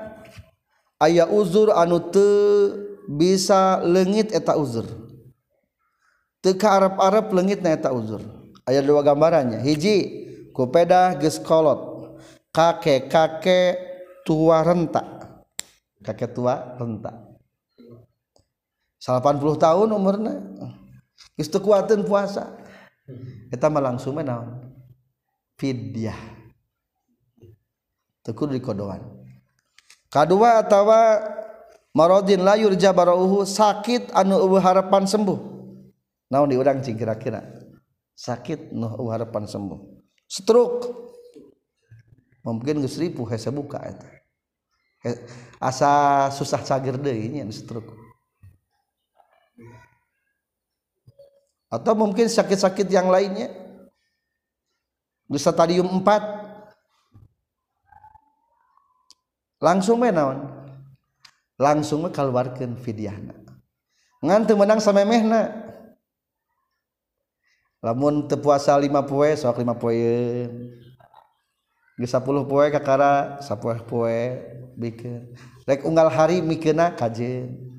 [0.99, 2.75] aya uzur anu teu
[3.07, 4.89] bisa leungit eta uzur.
[6.43, 8.21] Teu ka arep-arep leungit na eta uzur.
[8.67, 9.63] Aya dua gambarannya.
[9.63, 9.97] Hiji
[10.51, 12.13] kupeda geus kolot.
[12.53, 13.79] Kakek-kakek
[14.27, 15.03] tua renta.
[16.03, 17.33] Kakek tua renta.
[19.03, 20.35] 80 tahun umurna
[21.37, 22.59] Istu kuatin puasa.
[23.49, 24.73] Kita mah langsung menaon.
[25.57, 26.17] Fidyah.
[28.23, 29.03] Tekur di kodoan.
[30.13, 31.19] Kedua atawa
[31.97, 35.39] marodin layur jabarohu sakit anu eueuh harapan sembuh.
[36.31, 37.43] Naon diurang cing kira-kira.
[38.13, 39.81] Sakit nu eueuh harapan sembuh.
[40.29, 40.85] Stroke.
[42.43, 44.11] Mungkin geus ripuh hese buka eta.
[45.63, 48.02] Asa susah cagir deui nya stroke.
[51.73, 53.49] atau mungkin sakit-sakit yang lainnya.
[55.25, 56.05] Di stadium 4
[59.65, 60.45] langsung we naon?
[61.57, 63.33] Langsung keluarkan fidyahna.
[64.21, 65.63] Ngan teu meunang samemehna
[67.83, 68.39] lamun teu
[68.79, 69.99] lima 5 poe sok 5 poe
[71.99, 74.21] geus 10 poe kakara 10 poe
[74.79, 75.35] bikin
[75.67, 77.72] rek unggal hari mikeuna kajen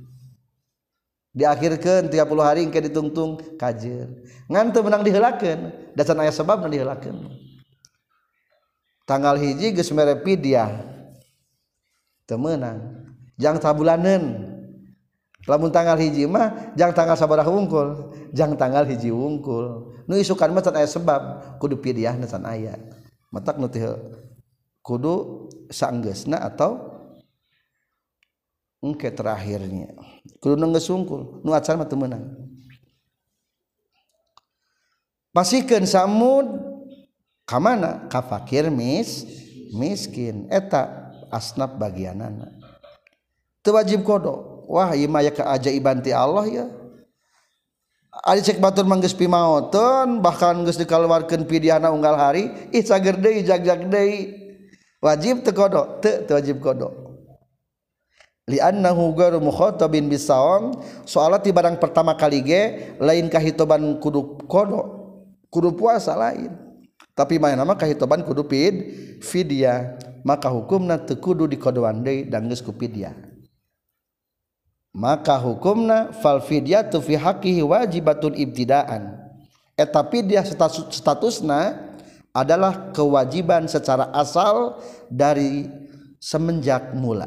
[1.34, 4.10] diakhirkan 30 hari engke ditungtung kajir.
[4.48, 7.30] Ngan teu menang diheulakeun dasan aya sebabna diheulakeun
[9.04, 10.72] tanggal hiji geus mere pidyah
[12.24, 13.04] teu meunang
[13.36, 14.54] jang sabulaneun
[15.44, 18.16] lamun tanggal hiji mah jang tanggal sabaraha wungkul.
[18.34, 19.94] Jang tanggal hiji wungkul.
[20.08, 21.22] Nu isukan mah aya sebab.
[21.60, 22.78] Kudu pidyah can aya
[23.34, 23.66] matak nu
[24.86, 26.93] kudu saenggeusna atau
[28.84, 29.96] engke terakhirnya.
[30.44, 32.24] Kudu nenggeus wungkul nu acan mah temenang.
[35.32, 36.46] Pasikeun samud
[37.48, 38.06] ka mana?
[38.12, 39.24] Ka fakir mis
[39.72, 40.52] miskin.
[40.52, 42.52] Eta asnaf bagianana.
[43.64, 44.68] Teu wajib kodok.
[44.68, 46.66] Wah ieu mah ya keajaiban ti Allah ya.
[48.14, 53.90] Ari cek batur manggeus pimaoton bahkan geus dikaluarkeun pidiana unggal hari ih cager deui jag-jag
[53.90, 54.38] deui
[55.02, 55.98] wajib teu kodok?
[56.04, 57.03] Teu wajib kodok
[58.48, 60.76] li annahu ghairu mukhatabin bisawam
[61.08, 62.62] soalnya ti barang pertama kali ge
[63.00, 64.86] lain kahitoban kudu kodok
[65.48, 66.52] kudu puasa lain.
[67.14, 68.76] Tapi mana nama kahitoban kudu pid
[69.22, 70.02] fidyah.
[70.24, 73.12] Maka hukumna tekudu di kodoan deui dan geus kupidia
[74.94, 79.18] maka hukumna fal fidyatu fi haqqihi wajibatun ibtidaan.
[79.74, 81.82] Eta fidyah status, statusna
[82.30, 84.78] adalah kewajiban secara asal
[85.10, 85.66] dari
[86.22, 87.26] semenjak mula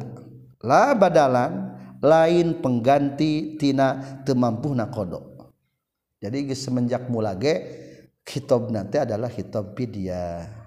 [0.66, 5.54] la badalan lain pengganti tina temampuna kodok.
[6.18, 7.54] Jadi semenjak mula ge
[8.26, 10.66] kitab nanti adalah kitab fidyah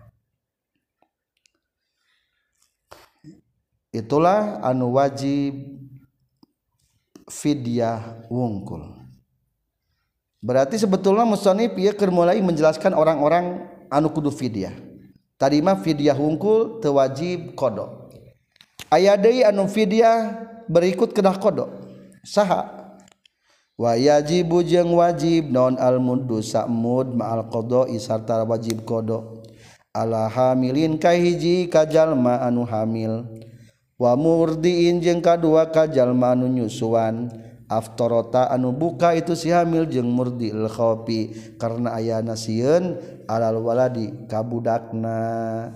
[3.90, 5.58] itulah anu wajib
[7.28, 8.96] fidyah wungkul.
[10.40, 14.72] Berarti sebetulnya musonif ia mulai menjelaskan orang-orang anu kudu fidyah
[15.36, 17.99] tadi mah fidyah wungkul tewajib kodok
[18.90, 21.70] aya deui anu fidyah berikut kedah kodok.
[22.26, 22.78] Saha?
[23.80, 29.48] Wa yajibu jeung wajib non al muddu sa'mud ma'al qada sarta wajib kodok.
[29.96, 33.24] Ala hamilin ka hiji ka jalma anu hamil.
[33.96, 37.32] Wa murdiin jeung kadua ka jalma anu nyusuan.
[37.70, 42.98] Aftorota anu buka itu si hamil jeung murdi al khafi karena ayana sieun
[43.30, 45.70] alal waladi kabudakna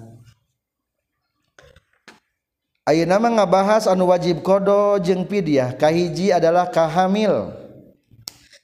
[2.83, 7.55] Ayo nama ngabahas anu wajib kodo jeng pidiah kahiji adalah kahamil.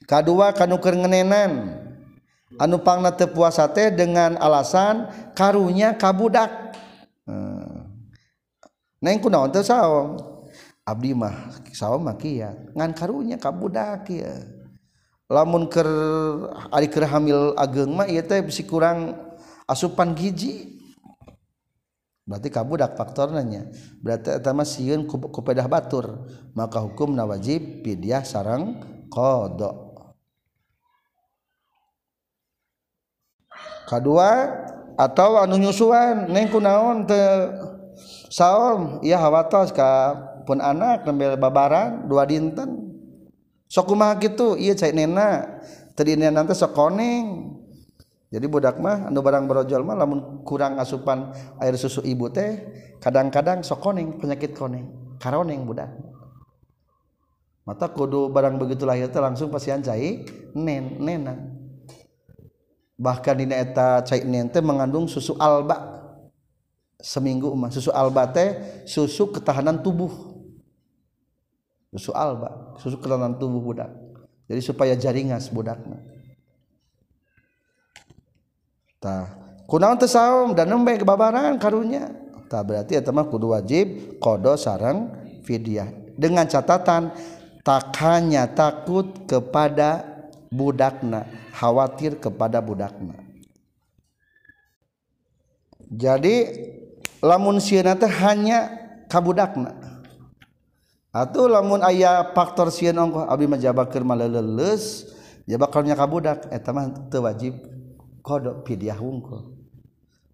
[0.04, 1.80] Kedua kanuker ngenenan.
[2.60, 6.52] Anu pangna teu puasa teh dengan alasan karunya kabudak.
[9.00, 10.20] Neng kunaon teu saom?
[10.84, 14.26] Abdi mah saom mah kieu ngan karunya kabudak kieu
[15.30, 15.86] lamun keur
[16.74, 19.14] ari keur hamil ageng mah ieu teh bisi kurang
[19.70, 20.79] asupan gizi
[22.30, 23.66] berarti kabudak faktor nanya
[23.98, 26.30] berarti etama siun kupedah batur.
[26.54, 28.78] Maka hukum wajib pidyah sarang
[29.10, 29.90] kodok
[33.90, 34.30] kedua
[34.94, 37.18] atau anu nyusuan neng kunaon te
[38.30, 40.14] saom ya hawatos ka
[40.46, 42.94] pun anak nembel babaran dua dinten.
[43.70, 45.46] Sok kumaha gitu iya cai nena.
[45.94, 47.58] Tadi nena nanti sok koneng.
[48.30, 52.62] jadi budak mah anu barang berojol mah lamun kurang asupan air susu ibu teh
[53.02, 54.86] kadang-kadang sok koning penyakit koning
[55.18, 55.90] karoneng budak.
[57.66, 60.22] Mata kudu barang begitu lahir teh langsung pasian cai
[60.54, 61.34] nen nena.
[62.94, 65.98] Bahkan dina eta cai nen teh mengandung susu alba.
[67.02, 70.38] Seminggu mah susu alba teh susu ketahanan tubuh.
[71.90, 73.90] Susu alba susu ketahanan tubuh budak.
[74.46, 76.19] Jadi supaya jaringas budaknya
[79.64, 82.12] kunaon saum dan nembe kebabaran karunya.
[82.50, 85.14] Tak berarti ya teman kudu wajib kodo sarang
[85.46, 85.88] fidyah.
[86.18, 87.14] Dengan catatan
[87.62, 90.04] tak hanya takut kepada
[90.50, 93.16] budakna khawatir kepada budakna.
[95.90, 96.50] Jadi
[97.22, 98.70] lamun sieuna teh hanya
[99.06, 99.74] kabudakna
[101.10, 105.10] atau lamun ayah faktor sieun ongkoh abdi mah jabakeun maleuleus
[105.50, 107.58] jabakeunnya kabudak eta mah teu wajib
[108.20, 109.56] kodok pidiah wungkul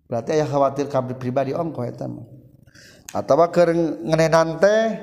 [0.06, 2.26] berarti ayah khawatir kabri pribadi ongko eta mah.
[3.14, 3.70] Atawa keur
[4.02, 4.98] ngenenan teh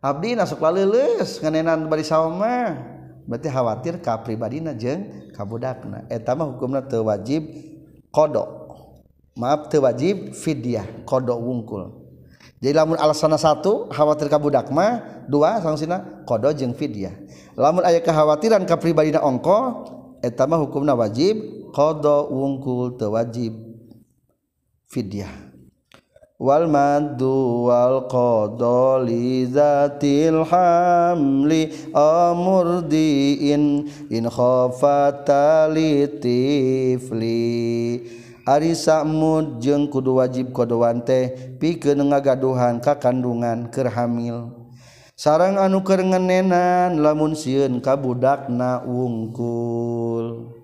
[0.00, 2.76] abdi nasuk laleuleus ngenenan bari saoma
[3.28, 6.08] berarti khawatir ka pribadina jeung kabudakna.
[6.08, 7.48] Eta mah hukumna teu wajib
[8.12, 8.48] kodok.
[9.36, 11.92] Maaf teu wajib fidyah kodok wungkul.
[12.64, 17.12] Jadi lamun alasana satu khawatir kabudak mah dua sangsina kodok jeung fidyah.
[17.60, 19.84] Lamun aya kekhawatiran ka pribadina ongko
[20.24, 23.52] eta mah hukumna wajib qada wungkul teu wajib.
[24.88, 25.28] Fidyah.
[26.40, 37.44] Wal maddu wal qada li zatil hamli amurdiin in khafata litifli
[38.46, 44.54] Ari samud jeung kudu wajib kodoan teh pikeun ngagaduhan ka kandungan keur hamil.
[45.18, 50.55] Sarang anu keur ngenenan lamun sieun ka budakna wungkul.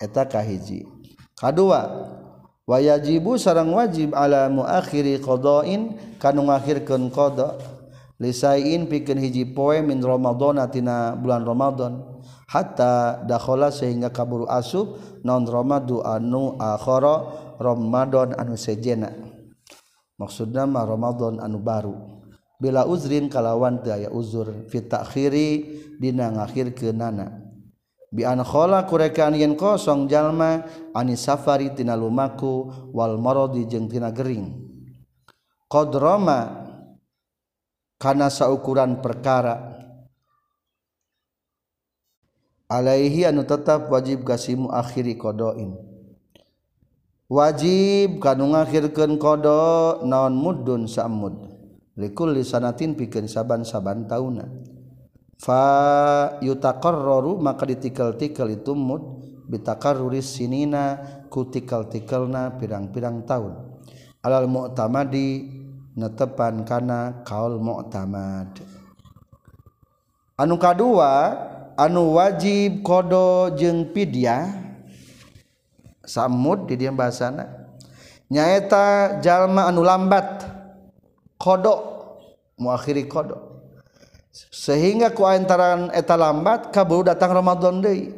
[0.00, 0.86] eta kahiji.
[1.34, 2.10] Kedua
[2.64, 7.58] wayajibu sarang wajib ala muakhiri qadain kanu ngakhirkeun qada
[8.22, 11.92] lisain pikeun hiji poe min ramadhana tina bulan ramadan.
[12.44, 17.26] Hatta dakhala sehingga kaburu asub non ramadu anu akhara
[17.58, 19.10] ramadan anu sejena.
[20.14, 21.96] Maksudna mah ramadan anu baru.
[22.62, 25.48] Bila uzrin kalawan teu aya uzur fi ta'khiri
[25.98, 27.43] dina ngakhirkeunana.
[28.14, 30.62] Bikhola kurekaan yen kosong jalma
[30.94, 34.54] Anis safari tina lumaku wal marodi jeung tina Gering.
[35.66, 36.70] Qdromakana
[38.30, 39.74] saukuran perkara.
[42.70, 45.74] Alaihi anu tetap wajib gasimu akhiri kodoin.
[47.26, 51.50] Wajib kanung ngahirkan kodo naon mudun samud.
[51.98, 54.46] Likul lisanatin pikeun saban-saban tauna
[55.38, 55.62] fa
[56.40, 63.54] yutaqarraru maka ditikel-tikel itu mud bitakarruris sinina ku tikel-tikelna pirang-pirang tahun.
[64.24, 65.52] Alal mu'tamadi
[65.94, 68.56] netepan kana kaul mu'tamad.
[70.34, 71.12] Anu kadua
[71.78, 74.50] anu wajib kodo jeung pidyah
[76.02, 77.46] samud di dia bahasana.
[78.32, 80.42] Nyaeta jalma anu lambat
[81.36, 81.74] kodo
[82.58, 83.53] muakhiri kodo.
[84.34, 88.10] sehingga kuantaran eta lambat kabur datang Ramadan deui.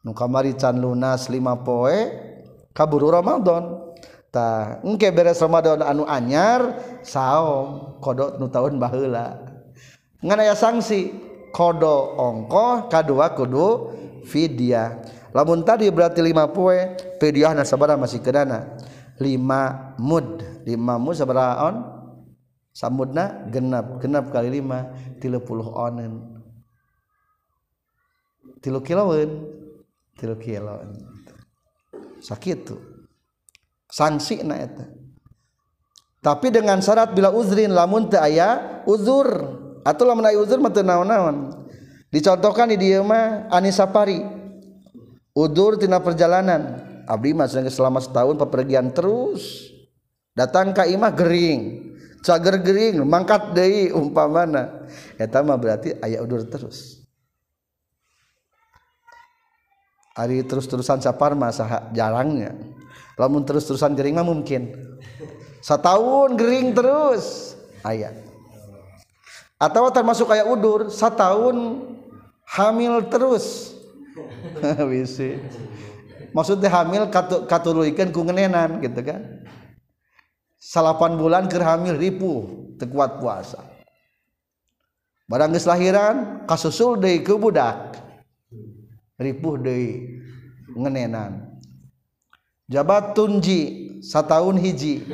[0.00, 1.96] Nu kamari can lunas 5 poe
[2.72, 3.92] kaburu Ramadan.
[4.32, 9.36] Ta engke beres Ramadan anu anyar saom kodok nu tahun baheula.
[10.24, 11.12] Ngan aya sanksi
[11.52, 13.92] kodo ongkoh kadua kudu
[14.24, 15.04] fidyah.
[15.36, 18.80] Lamun tadi berarti 5 poe fidyahna sabaraha masih kedana
[19.20, 20.40] 5 mud.
[20.64, 21.99] 5 mud sabaraha on?
[22.70, 26.42] Samudna genap genap kali lima tilu puluh onen.
[28.60, 29.48] Tilu kiloan
[30.20, 30.84] tilu kilo
[32.20, 32.80] sakit tuh
[33.88, 34.84] sanksi na eta.
[36.20, 39.56] Tapi dengan syarat bila uzrin lamun teu aya uzur.
[39.80, 41.64] Atau lamun aya uzur mah naon-naon.
[42.12, 44.20] Dicontohkan di dieu mah anisapari
[45.32, 46.84] udur tina perjalanan.
[47.08, 49.72] Abdi mah selama setahun pepergian terus.
[50.36, 51.89] Datang ka imah gering
[52.20, 54.86] cager gering mangkat deui umpamana.
[55.20, 57.04] Eta mah berarti aya udur terus.
[60.16, 61.52] Ari terus-terusan sapar mah
[61.92, 62.56] jarangnya.
[63.16, 64.72] Lamun terus-terusan gering mah mungkin.
[65.60, 67.56] Setahun gering terus.
[67.84, 68.16] Aya.
[69.60, 71.56] Atau termasuk kayak udur setahun
[72.48, 73.76] hamil terus.
[74.90, 75.38] Wisi
[76.30, 77.10] maksudnya hamil
[77.46, 79.20] katuluikan ku ngenenan gitu kan
[80.60, 83.64] salapan bulan keur hamil ripuh tekuat puasa.
[85.24, 87.96] Barang geus lahiran kasusul deui ke budak.
[89.16, 90.20] Ripuh deui
[90.76, 91.56] ngenenan.
[92.68, 95.08] Jabat tunji sataun hiji.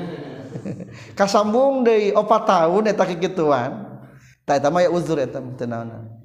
[1.18, 4.02] Kasambung deui opat tahun eta kikituan.
[4.42, 6.16] Tah eta mah ya uzur eta tenana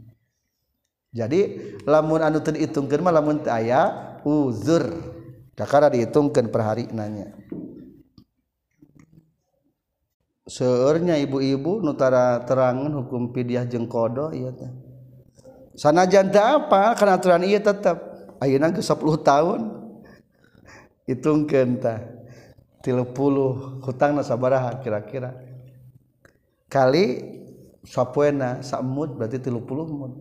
[1.12, 5.12] jadi lamun anu teu dihitungkeun mah lamun teu aya uzur.
[5.60, 7.36] Kakara dihitungkeun per hari nanya.
[10.52, 14.68] seurnya ibu-ibu nutara terangan hukum pidiah jeung kodo ieu teh.
[15.80, 16.92] Sanajan teu apa?
[17.00, 17.96] Kana aturan ieu tetep.
[18.44, 19.62] Ayeuna geus 10 tahun.
[21.08, 22.04] Hitungkeun tah.
[22.84, 23.16] 30
[23.80, 25.32] hutangna sabaraha kira-kira.
[26.68, 27.24] Kali
[27.88, 29.56] sapoena samud berarti 30
[29.88, 30.20] mud.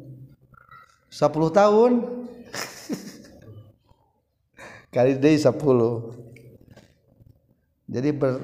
[1.11, 1.93] 10 tahun.
[4.95, 6.21] Kali deui 10
[7.91, 8.39] jadi ber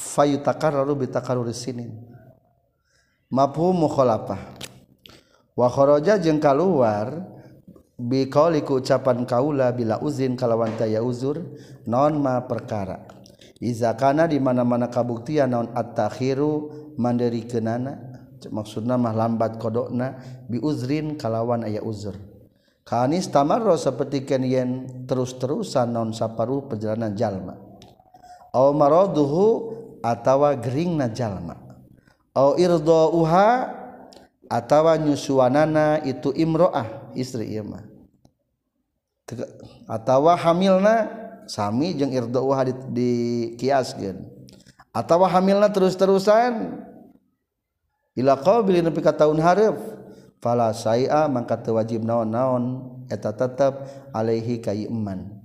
[0.00, 1.92] fayutakarraru bitakarruri sinin
[3.28, 4.40] mafhum mukhalafah
[5.52, 7.28] wa kharaja jeung kaluar
[8.00, 11.36] biqauli ku ucapan kaula bila uzin kalawan taya uzur
[11.84, 13.04] non ma perkara?
[13.60, 18.08] Iza kana di mana-mana kabuktian non at-takhiru manderikeunana?
[18.48, 20.16] Maksudna mah lambat kodokna
[20.48, 22.16] bi uzrin kalawan aya uzur.
[22.88, 27.52] Kanis tamarro seperti yen terus-terusan non saparu perjalanan jalma.
[28.56, 31.00] Aw maraduhu atawa gering
[32.34, 33.48] au irdoha
[34.50, 37.86] atawa nyusuanana itu imroah istri ieu mah.
[39.86, 41.06] Atawa hamilna
[41.46, 44.26] sami jeung irdoha di, dikiaskan
[44.90, 46.82] atawa hamilna terus-terusan
[48.18, 49.78] ila qabilin nepi ka taun hareup
[50.42, 55.39] fala saia mangka teu wajib naon-naon eta tetep alaihi ka iman.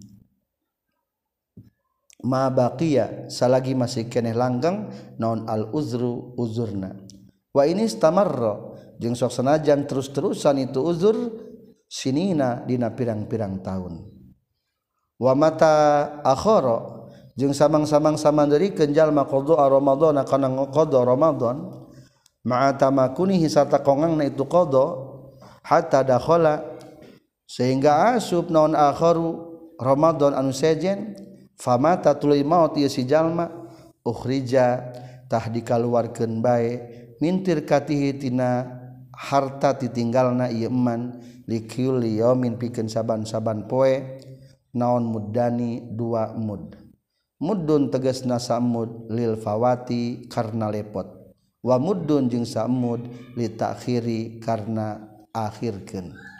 [2.23, 4.87] ma baqiya salagi masih keneh langgeng
[5.19, 6.95] naon al uzru uzurna.
[7.51, 11.15] Wa ini istamarra jeung sok sanajan terus-terusan itu uzur
[11.91, 14.07] sinina dina pirang-pirang tahun.
[15.19, 15.75] Wa mata
[16.23, 21.87] akhara jeung samang-samang samanderi kenjal maqdu Ramadan kana qada Ramadan
[22.47, 24.95] ma'a tamakuni hisata kongangna itu qada
[25.63, 26.63] hatta dakhala
[27.43, 31.13] sehingga asub naon akharu Ramadan anu sejen
[31.59, 33.49] famata tuluy maut ieu si jalma
[34.05, 34.93] ukhrija
[35.31, 36.69] tah dikaluarkeun bae
[37.19, 38.67] mintir katihi tina
[39.15, 44.21] harta titinggalna ieu eman liquli yaumin pikeun saban-saban poe
[44.75, 46.75] naon muddani dua mud.
[47.39, 51.35] Muddun tegasna samud lil fawati karna lepot.
[51.63, 54.99] Wa muddun jeung samud li takhiri karna
[55.35, 56.34] akhirkeun.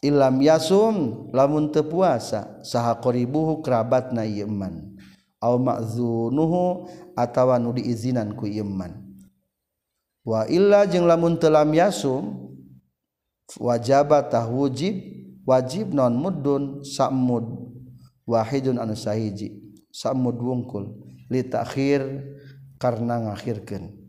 [0.00, 4.96] Ilam yasum lamun tepuasa saha qoribuhu kerabat na iman
[5.44, 8.96] au ma'zunuhu atawa nu diizinan ku iman
[10.24, 12.48] wa illa jeung lamun telam yasum
[13.60, 14.96] wajabat tah wujib
[15.44, 17.44] wajib non muddun samud
[18.24, 19.52] wahidun anu sahiji
[19.92, 20.96] samud wungkul
[21.28, 22.24] li takhir
[22.80, 23.99] karena ngakhirkeun.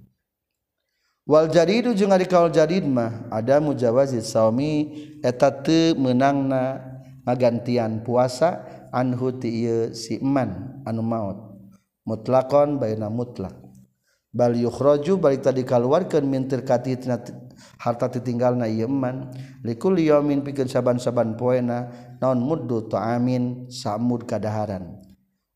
[1.30, 4.90] Wal jaridu jeung ari kaul jarid mah ada mujawazi saumi
[5.22, 6.82] eta teu meunangna
[7.30, 11.38] ngagantian puasa anhu ti ieu si eman anu maot.
[12.10, 13.54] Mutlakon baina mutlak.
[14.34, 16.98] Bal yukhraju balik tadi kaluarkeun min tirkati
[17.78, 19.30] harta titinggalna ieu eman.
[19.62, 24.98] Likul yaumin pikeun saban-saban poena naon muddu ta'amin samud kadaharan.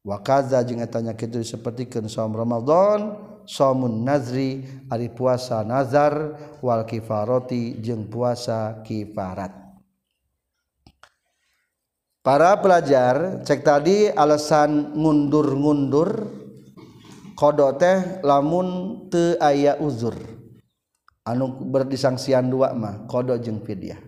[0.06, 6.86] Wa kaza jeung eta nya kitu sapertikeun saum ramadan somun nazri ari puasa nazar wal
[6.86, 9.66] kifaroti jeung puasa kifarat.
[12.26, 16.26] Para pelajar cek tadi alasan ngundur-ngundur
[17.38, 20.18] kodok teh lamun te aya uzur.
[21.26, 24.02] Anu berdisangsian dua mah kodok jeung fidyah.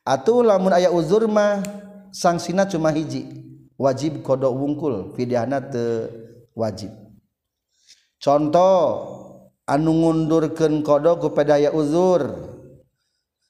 [0.00, 1.60] Atau lamun aya uzur mah
[2.08, 3.28] sangsina cuma hiji.
[3.76, 6.08] Wajib kodok wungkul fidyahna te
[6.56, 7.07] wajib.
[8.18, 8.82] contoh
[9.68, 12.54] anu ngundurkan kodok kepadaya uzur.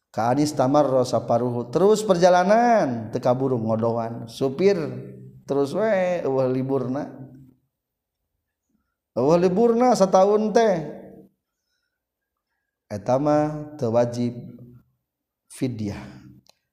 [0.08, 4.80] Kanis tamar rosa paruhu terus perjalanan teka burung ngodoan supir
[5.44, 7.06] terus we eueuh liburna.
[9.14, 10.98] Eueuh liburna sataun teh.
[12.88, 14.32] Eta mah teu wajib
[15.52, 16.00] fidyah.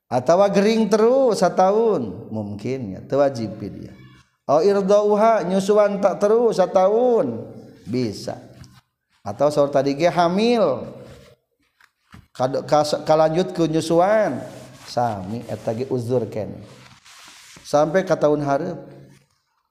[0.08, 2.32] Atawa gering terus sataun.
[2.32, 3.93] Mungkin ya teu wajib fidyah.
[4.48, 7.52] Au irdauha nyusuan tak terus sataun.
[7.86, 8.42] Bisa.
[9.26, 10.92] Atau so tadi hamil.
[13.08, 14.44] Lanjut kenyusuan
[15.88, 16.28] uzur
[17.64, 18.80] sampai ke tahun Harep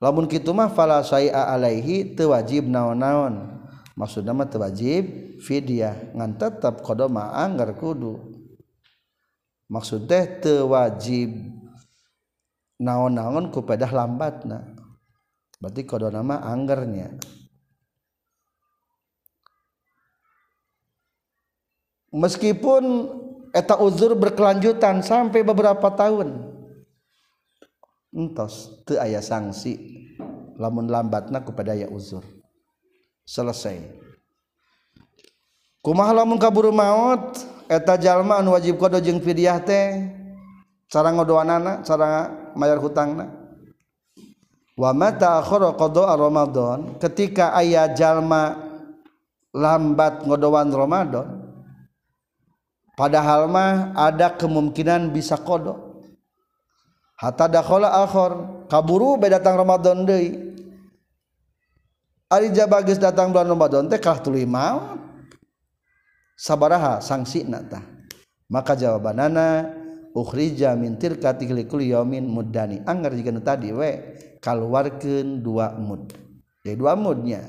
[0.00, 3.60] lamun kitu mah fala alaihi teu wajib naon-naon.
[3.94, 8.32] Maksudna mah teu wajib fidyah ngan tetep qada mah anggar kudu.
[9.68, 11.36] Maksud teh teu wajib
[12.80, 14.72] naon-naon ku pedah lambatna.
[15.60, 16.40] Berarti qada nama
[22.14, 23.10] meskipun
[23.50, 26.54] eta uzur berkelanjutan sampai beberapa tahun.
[28.14, 29.74] Entos teu aya sanksi
[30.54, 32.22] lamun lambatna kepada aya uzur.
[33.26, 33.82] Selesai.
[35.82, 37.42] Kumaha lamun kaburu maut?
[37.66, 40.14] Eta jalma anu wajib qada jeung fidyah teh?
[40.86, 43.32] Cara ngodoanana cara mayar hutangna?
[44.78, 48.58] Wa mata akhara qada ramadan ketika aya jalma
[49.54, 51.43] lambat ngodoan ramadan
[52.94, 55.94] padahal mah ada kemungkinan bisa kodok.
[57.14, 58.32] Hatta dakhala akhir
[58.66, 60.34] kaburu be datang Ramadan deui.
[62.26, 64.98] Ari jabagis datang bulan Ramadan teh kalah tuluy maut?
[66.34, 67.86] Sabaraha sangsina tah.
[68.50, 69.70] Maka jawabanana
[70.10, 72.82] ukhrija min tirkati kulli yaumin muddani.
[72.82, 73.90] Anggar jika tadi we
[74.42, 76.10] kaluarkeun dua mud.
[76.66, 77.46] Jadi dua mudnya.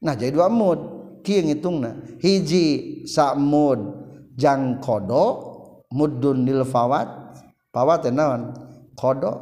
[0.00, 1.02] Nah jadi dua mud.
[1.20, 3.99] Kieu ngitungna hiji sa mud
[4.40, 5.52] jang kodo
[5.92, 7.36] muddun lil fawat
[7.76, 8.56] fawat naon?
[8.96, 9.36] Kodok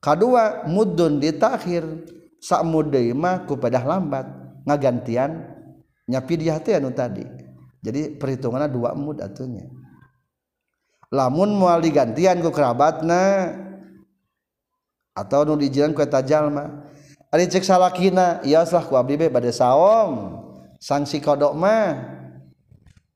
[0.00, 1.84] kedua mudun di takhir.
[2.44, 4.28] Sak mudai mah ku pedah lambat.
[4.68, 5.44] Ngagantian
[6.08, 7.24] nyapi dia teh anu tadi.
[7.84, 9.64] Jadi perhitungannya dua mud atunya
[11.14, 13.54] lamun moal digantian ku kerabatna
[15.14, 16.90] atau nu dijiran ku eta jalma
[17.30, 20.42] ari cek salakina salah ku abdi bade saom.
[20.84, 21.96] Sanksi kodok mah.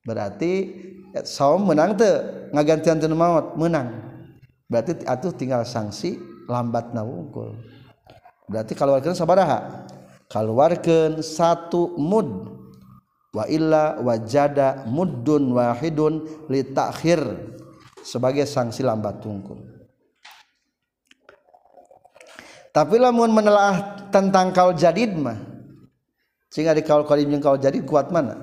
[0.01, 0.73] Berarti
[1.25, 4.09] saom menang teu ngagantian teu maut menang.
[4.69, 7.57] Berarti atuh tinggal sanksi lambat nawungkul.
[8.49, 9.89] Berarti keluarkan sabaraha?
[10.29, 12.57] Keluarkan satu mud.
[13.33, 17.21] Wa illa wajada muddun wahidun li takhir.
[18.05, 19.61] Sebagai sanksi lambat tungkul.
[22.73, 25.37] Tapi lamun menelaah tentang kaul jadid mah.
[26.49, 28.37] Sehingga di kaul qadim jeung kaul jadid kuat mana?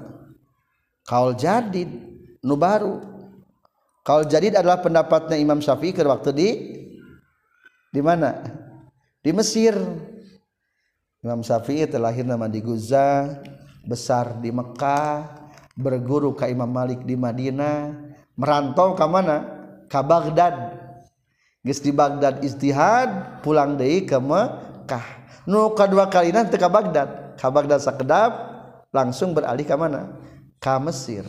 [1.06, 2.15] Kaul jadid
[2.46, 3.16] nu baru
[4.06, 6.50] Kaul jadid adalah pendapatnya Imam Syafi'i ke waktu di
[7.90, 8.38] di mana?
[9.26, 9.74] Di Mesir.
[11.26, 13.42] Imam Syafi'i terlahir nama di Guza,
[13.82, 17.98] besar di Mekah, berguru ke Imam Malik di Madinah,
[18.38, 19.38] merantau ke mana?
[19.90, 20.54] Ke Baghdad.
[21.66, 25.26] Geus di Baghdad istihad, pulang deui ke Mekah.
[25.50, 27.42] Nu kedua kali nanti ke Baghdad.
[27.42, 28.32] Ke Baghdad sakedap
[28.94, 30.14] langsung beralih ke mana?
[30.62, 31.26] Ke Mesir.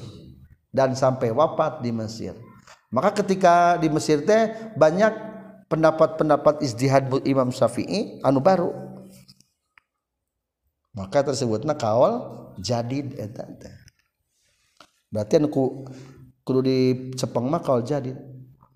[0.76, 2.36] Dan sampai wafat di Mesir.
[2.92, 5.12] Maka ketika di Mesir teh banyak
[5.72, 8.70] pendapat-pendapat ijtihad Imam Syafi'i anu baru.
[10.96, 13.76] Maka tersebutnya kawal jadid eta teh
[15.12, 15.48] berarti anu
[16.44, 18.16] kudu dicepeng mah kawal jadid.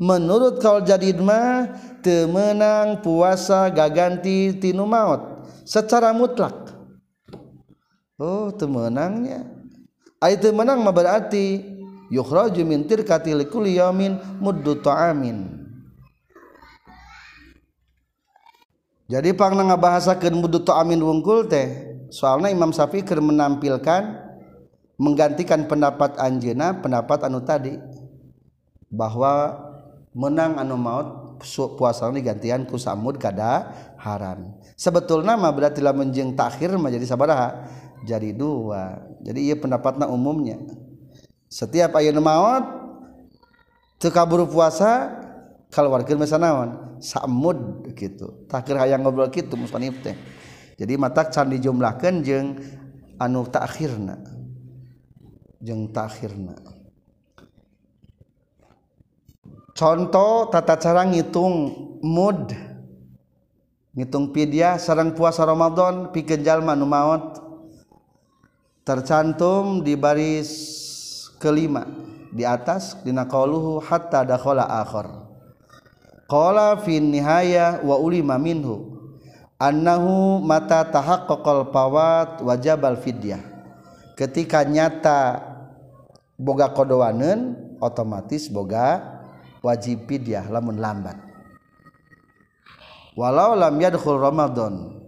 [0.00, 1.68] Menurut kawal jadid mah
[2.00, 6.72] temenang puasa gaganti tinu maut secara mutlak.
[8.20, 9.48] Oh temenangnya
[10.20, 11.79] ay temenang mah berarti
[12.10, 15.62] yukhraju min tirkati likulli yaumin muddu ta'amin.
[19.10, 21.66] Jadi pangna ngabahasakeun muddu ta'amin wungkul teh
[22.10, 24.30] soalnya Imam Syafi'i keur menampilkan
[25.00, 27.74] menggantikan pendapat anjeuna pendapat anu tadi
[28.90, 29.56] bahwa
[30.14, 31.38] menang anu maut
[31.78, 34.58] puasa digantian ku samud kada haram.
[34.76, 37.66] Sebetulnya mah berarti lamun jeung takhir mah jadi sabaraha
[38.06, 38.98] jadi dua.
[39.26, 40.60] Jadi iya pendapatnya umumnya
[41.50, 42.62] setiap ayun maut
[43.98, 45.18] tekaburu puasa
[45.74, 46.70] keluarkan mesanawan
[47.02, 50.14] samud gitu takir hayang ngobrol gitu musanif teh.
[50.80, 52.56] Jadi mata can dijumlahkan jeng
[53.20, 54.16] anu takhirna.
[55.60, 56.56] Jeng takhirna.
[59.76, 61.56] Contoh tata cara ngitung
[62.00, 62.56] mud.
[63.92, 67.36] Ngitung pidia sarang puasa Ramadan pikeun jalma nu maot.
[68.80, 70.48] Tercantum di baris
[71.40, 71.88] kelima.
[72.30, 75.20] Di atas dina qauluhu hatta dakhala akhir
[76.30, 78.94] qala fi nihaya wa ulima minhu
[79.58, 83.42] annahu mata tahaqqaqal pawat wajabal fidyah.
[84.14, 85.42] Ketika nyata
[86.38, 89.02] boga kodowaneun otomatis boga
[89.58, 91.18] wajib fidyah lamun lambat.
[93.18, 95.02] Walau lam yadkhul ramadan.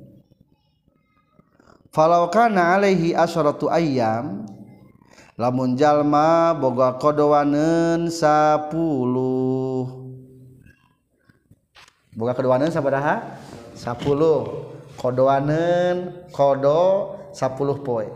[1.95, 4.49] Falau kana alaihi asyratu ayyam
[5.41, 8.73] lamun jalma boga kodowaneun 10
[12.13, 13.41] boga kodowaneun sabaraha
[13.73, 18.07] 10 kodoanen kodo 10 poe.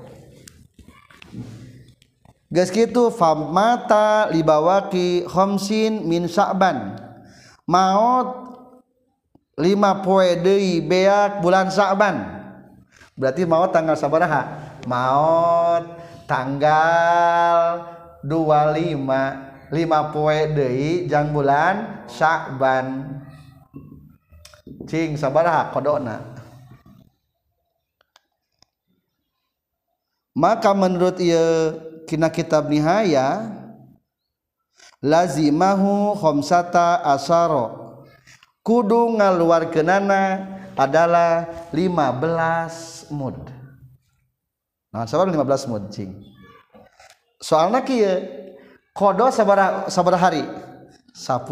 [2.47, 6.95] Geus kitu famata libawaki khamsin min sa'ban.
[7.67, 8.55] Maut
[9.59, 12.23] lima poe deui beak bulan sa'ban.
[13.17, 14.47] Berarti maut tanggal sabaraha
[14.87, 15.96] maut
[16.27, 17.87] tanggal
[18.23, 23.19] 25 lima poe deui jang bulan sa'ban
[24.87, 26.17] cing sabaraha kodona
[30.37, 31.73] maka menurut ia
[32.07, 33.57] kina kitab nihaya
[35.01, 37.97] lazimahu khamsata asaro.
[38.67, 40.43] Kudu ngaluar kenana
[40.75, 43.56] adalah 15 mud
[44.97, 46.17] nah, sabar 15 mudcing
[47.37, 48.19] soalnya kia eh,
[48.97, 50.41] kodo sabar sabar hari
[51.13, 51.45] 10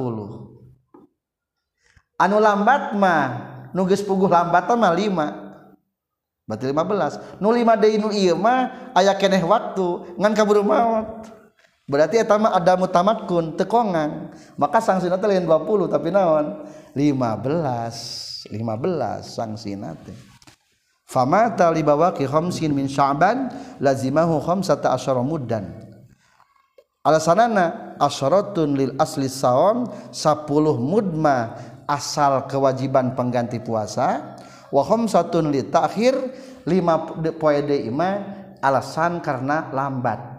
[2.16, 3.24] anu lambat mah
[3.76, 5.44] nugis puguh lambat mah 5
[6.48, 11.32] berarti 15 nu 5 deui nu ieu mah aya keneh waktu ngan kaburu maut.
[11.84, 14.32] Berarti eta mah ada mutamatkun tekongan.
[14.56, 16.64] Maka sanksina teh lain 20 tapi naon?
[16.96, 18.56] 15 15
[19.20, 20.16] sanksina teh.
[21.04, 25.68] Famata li bawaqi khamsin min sya'ban lazimahu khamsata asyara muddan.
[27.04, 30.48] Alasanana asyaratun lil asli saum 10
[30.80, 31.52] mudma
[31.84, 34.40] asal kewajiban pengganti puasa
[34.72, 36.16] wa khamsatun li ta'khir
[36.64, 37.04] lima
[37.36, 37.92] poe deui
[38.64, 40.32] alasan karena lambat.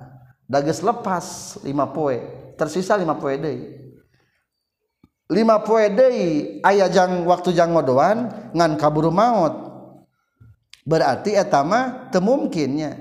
[0.49, 2.17] Da geus lepas lima poe
[2.57, 3.85] tersisa lima poe deui
[5.29, 9.64] lima poe deui aya jang waktu jang ngodoan ngan kaburu maut
[10.85, 12.95] berarti eta mah teu mungkinnya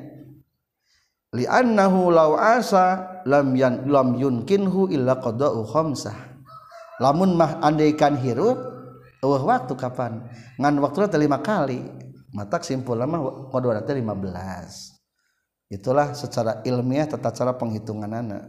[1.37, 6.35] li annahu law asa lam yan lam yunkinhu illa qada'u khamsah.
[7.03, 8.55] Lamun mah andaikan hirup
[9.18, 10.24] eueuh waktu kapan?
[10.57, 11.82] Ngan waktu lima kali.
[12.35, 14.95] Mata simpul lama kodwana teh 15
[15.74, 18.45] itulah secara ilmiah tata cara penghitungan anak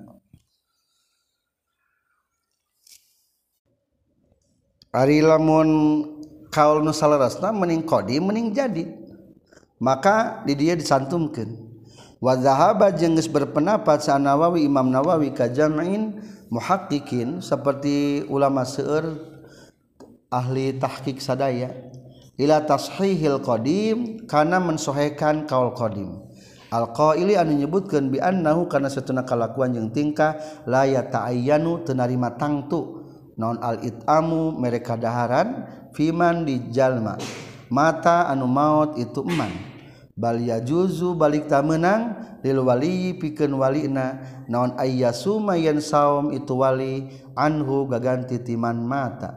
[4.95, 5.69] Ari lamun
[6.47, 9.04] kaul nu salarasna mending kodi mending jadi
[9.85, 11.45] maka di dia disantumkan.
[12.17, 19.13] Wa zahaba jeung berpendapat sa Nawawi Imam Nawawi ka jam'in muhaqqiqin seperti ulama seueur
[20.33, 21.69] ahli tahqiq sadaya
[22.33, 26.25] ila tashihil qadim kana mensohekan kaul qadim.
[26.73, 33.05] Alqaili anu nyebutkeun bi annahu kana satuna kalakuan jeung tingkah la yata'ayyanu teu narima tangtu.
[33.37, 37.21] Naon al itamu mereka daharan fiman di jalma.
[37.69, 39.74] Mata anu maut itu eman
[40.15, 44.23] bal yajuzu balik ta menang lil wali pikeun walina.
[44.47, 49.35] Naon ayyasuma yen saum itu wali anhu gaganti timan mata.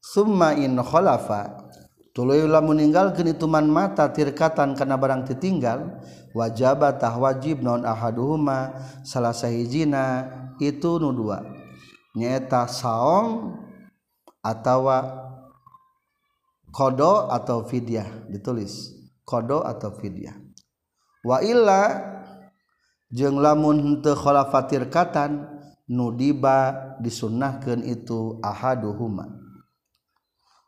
[0.00, 1.68] Summa in khalafa
[2.16, 6.00] tuluy lamun ninggalkeun itu man mata tirkatan kana barang ditinggal
[6.32, 10.28] wajib tah wajib naon ahaduhuma salah sahijina
[10.62, 11.42] itu nu dua.
[12.14, 13.58] Nyaeta saum
[14.38, 15.26] atawa
[16.70, 18.93] kodo atau fidyah ditulis
[19.24, 20.36] kodo atau fidyah.
[21.24, 22.12] Waila
[23.08, 25.48] jeng lamun kholafatirkatan
[25.88, 29.28] nudiba disunnahkan itu ahaduhuma.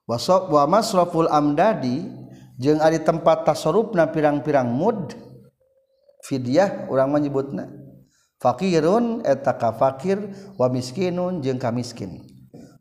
[0.09, 2.09] Wasok wa masraful amdadi
[2.57, 5.13] jeung ari tempat tasorupna pirang-pirang mud
[6.25, 7.69] fidyah urang menyebutna
[8.41, 12.23] fakirun etaka fakir wa miskinun jeung ka miskin.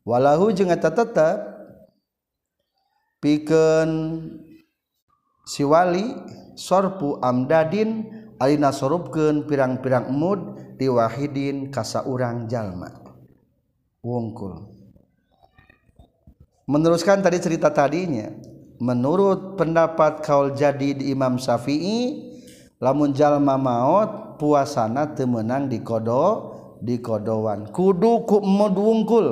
[0.05, 1.41] Walahu jeung eta tetep
[3.26, 3.91] pikeun
[5.46, 6.18] siwali
[6.58, 8.10] sorpu amdadin
[8.41, 12.91] alina sorupkeun pirang-pirang mud di wahidin kasa urang jalma.
[14.04, 14.74] Wungkul.
[16.66, 18.34] Meneruskan tadi cerita tadinya
[18.82, 22.34] menurut pendapat kaul jadi di Imam Syafi'i
[22.82, 29.28] lamun jalma maut puasana temenang di kodo di kodowan kudu ku mud wungkul.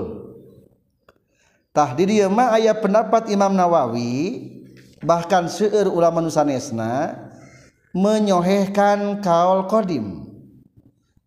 [1.73, 4.13] Tah di dieu mah aya pendapat Imam Nawawi
[5.03, 7.19] bahkan seueur ulama nusanesna
[7.93, 10.25] menyohehkan kaul qadim.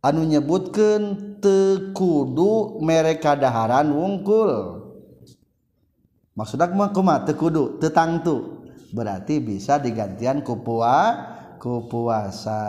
[0.03, 4.83] Anu nyebutkeun teu kudu mereka daharan wungkul.
[6.37, 8.67] Maksudnya mah kuma teu tangtu.
[8.91, 10.97] Berarti bisa digantian ku kupua
[11.59, 12.63] kupuasa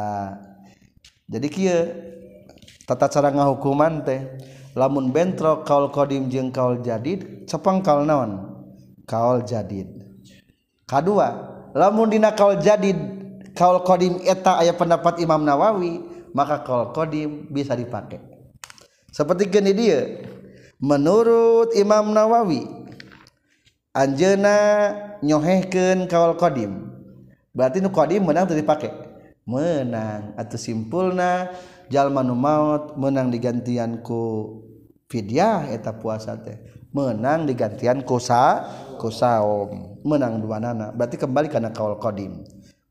[1.27, 1.79] jadi kia
[2.87, 4.23] tata cara ngahukuman teh
[4.79, 8.63] lamun bentrok kaul kodim jeng kaul jadid cepeng kaul naon?
[9.03, 9.96] Kaul jadid.
[10.87, 11.27] kedua
[11.75, 12.95] lamundina kaul jadid
[13.53, 18.37] kaul kodim eta ayat pendapat Imam Nawawi maka kaul kodim bisa dipakai
[19.11, 20.01] seperti gini dia.
[20.77, 22.69] Menurut Imam Nawawi
[23.97, 24.93] Anjena
[25.25, 26.93] nyohehkan kaul kodim.
[27.49, 28.93] Berarti nu kodim menang tadi pakai
[29.49, 31.49] menang atau simpulna
[31.89, 34.53] jalma nu maut menang digantian ku
[35.09, 36.61] fidyah eta puasa teh.
[36.91, 38.67] menang digantian kusa
[39.01, 42.45] kusaom menang dua nana berarti kembali karena kaul kodim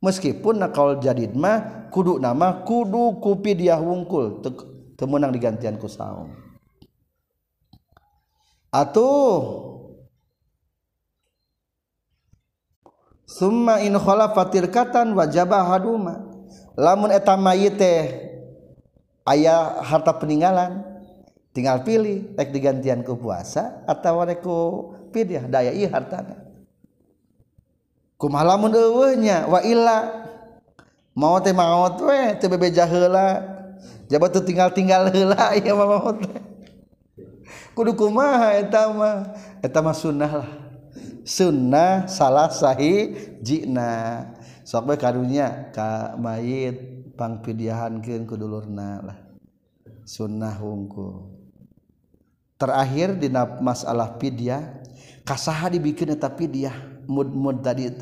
[0.04, 4.44] meskipun nakaul jadid mah kudu nama kudu kupi dia wungkul.
[4.96, 6.46] Temenang digantian kusaom
[8.76, 9.40] atuh.
[13.26, 16.30] Summa in khalafatil katan wajabah haduma.
[16.78, 18.00] Lamun eta mayit teh
[19.26, 20.95] aya harta peninggalan.
[21.56, 26.36] Tinggal pilih rek digantian ku puasa atau rek ku pidyah daya ieu hartana.
[28.20, 30.28] Kumaha lamun eueuhnya wa illa
[31.16, 33.56] mau teh maot we teu bebeja heula.
[34.12, 36.44] Jabat teu tinggal-tinggal heula ieu mah teh.
[37.72, 39.32] Kudu kumaha eta mah?
[39.64, 40.50] Eta mah sunnah lah.
[41.26, 44.22] sunnah salah sahhi jina
[44.62, 49.18] sok karunya Ka mayitpangpidiahan ke kedulurna lah
[50.06, 51.35] sunnah hungku
[52.56, 53.28] terakhir di
[53.60, 54.80] masalah pidia
[55.22, 56.72] kasaha dibikin tapi dia
[57.06, 57.92] mood tadi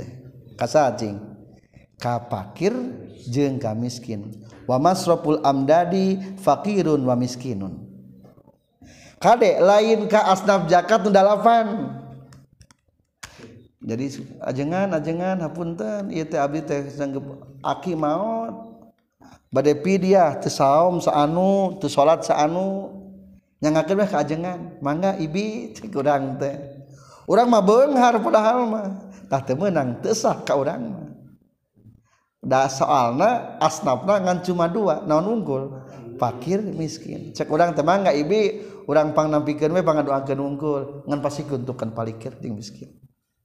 [0.55, 0.75] kas
[1.99, 2.75] kapakir
[3.27, 7.85] jengka miskin wamasropul amdadi fakirun wa miskinun.
[9.21, 11.97] Kadek lain Ka asnaf jakat undalavan
[13.85, 16.09] jadi ajengan ajengan hapunten.
[16.09, 18.73] Ieu teh abdi teh sanggup aki maot.
[19.53, 22.91] Bade pidiah teu saum saanu teu salat saanu
[23.65, 26.53] yang akan mah mangga ibi cek urang teh.
[27.25, 28.89] Urang mah beunghar padahal mah.
[29.33, 31.09] Tah teu meunang teu sah ka urang mah.
[32.45, 35.81] Da soalna asnafna ngan cuma dua naon unggul?
[36.21, 37.33] Fakir miskin.
[37.33, 40.83] Cek urang teh mangga ibi urang pang nampikeun we pangadoakeun unggul.
[41.09, 42.93] Ngan pasti kuntukan palikir ting miskin.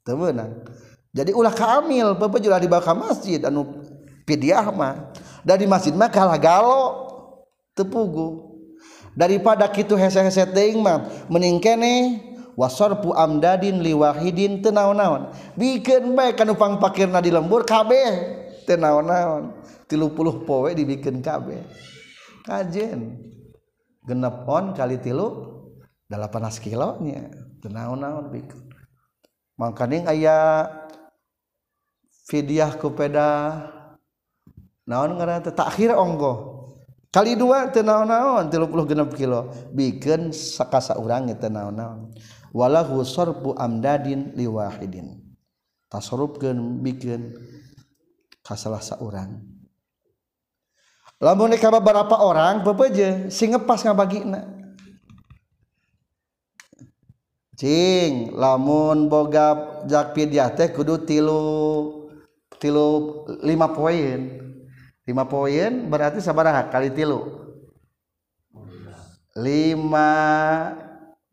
[0.03, 0.67] Teu meunang.
[1.15, 3.88] Jadi ulah kamil pepejuh di dibawa masjid anu
[4.28, 5.15] pidiah mah.
[5.47, 7.07] Da di masjid mah kalah galo
[7.72, 8.49] tepugu
[9.20, 12.24] daripada kitu hese-hese teuing mah mending kene
[12.55, 15.36] wasarfu amdadin liwahidin teu naon-naon.
[15.59, 18.07] Bikeun bae kanu upang pakirna di lembur kabeh
[18.63, 19.59] teu naon-naon.
[19.91, 21.59] 30 poe dibikeun kabeh.
[22.47, 23.20] Kajen
[24.07, 25.59] genep on kali tilu
[26.07, 27.28] 18 kilonya
[27.59, 28.72] teu naon-naon bikeun
[29.59, 30.63] mangkaning aya
[32.32, 33.67] fidyah ku peda
[34.88, 36.49] naon ngaran takhir onggoh.
[37.10, 39.53] kali dua tenaon-naon tilu puluh kilo.
[39.74, 42.14] Bikin sakasa urangnya tenaon-naon
[42.53, 45.22] walahu sorbu amdadin liwahidin.
[45.89, 46.53] Tasarupkan
[46.86, 47.34] bikin
[48.45, 49.41] kasalah saurang
[51.18, 54.45] lamun nikah beberapa orang pepeje sing ngepas ngabagina
[57.57, 61.45] cing lamun boga jakpid teh kudu tilu
[62.57, 64.49] tilu lima poin.
[65.10, 67.26] 5 poin berarti sabaraha kali tilu.
[69.34, 69.82] 5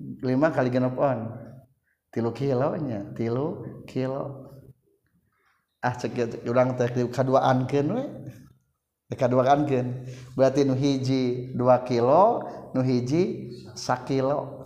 [0.01, 1.29] 5 kali genep on
[2.09, 4.49] tilu kilonya tilu kilo.
[5.85, 8.05] Ah cek urang teh kaduaan keun we.
[9.13, 10.09] Kaduaan keun.
[10.33, 14.65] Berarti nu hiji 2 kilo nu hiji sakilo.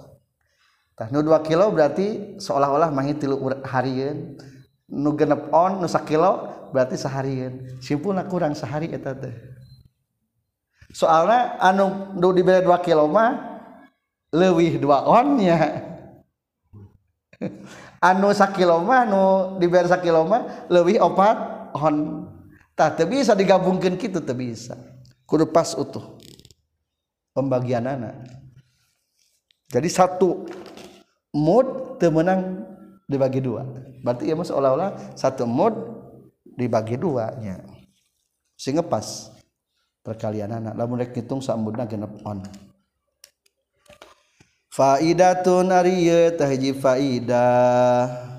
[0.94, 4.38] Tah nu 2 kilo berarti seolah-olah mangi tilu harieun
[4.91, 9.34] nu genep on nu kilo berarti seharian simpulna kurang sehari eta teh.
[10.91, 13.62] Soalnya anu nu dibeli 2 kilo mah
[14.34, 15.59] leuwih 2 on onnya
[18.11, 19.22] anu sakilo mah nu
[19.62, 21.38] dibeli sakilo mah leuwih opat
[21.78, 22.26] on.
[22.74, 24.74] Tah teu bisa digabungkeun kitu teu bisa.
[25.28, 26.18] Kudu pas utuh
[27.36, 28.26] pembagianana.
[29.70, 30.49] Jadi satu
[31.30, 32.69] mood teu menang
[33.11, 33.66] dibagi dua.
[34.06, 35.74] Berarti ya mas seolah-olah satu mod
[36.54, 37.58] dibagi duanya.
[38.54, 39.34] Sehingga pas
[40.06, 40.78] perkalian anak.
[40.78, 42.46] Lamun rek hitung sambutna genep on.
[44.70, 48.30] Faidatun ariye tahji faidah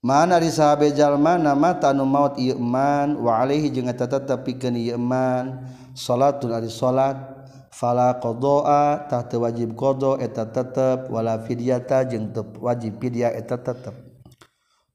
[0.00, 5.68] mana di sahabat jalma nama tanu maut iman wa alaihi jeung eta tetep pikeun iman
[5.92, 7.35] salatun ari salat
[7.76, 11.12] fala qdoa tah wajib qdo eta tetep.
[11.12, 13.92] Wala fidyata jeung tep wajib fidya eta tetep.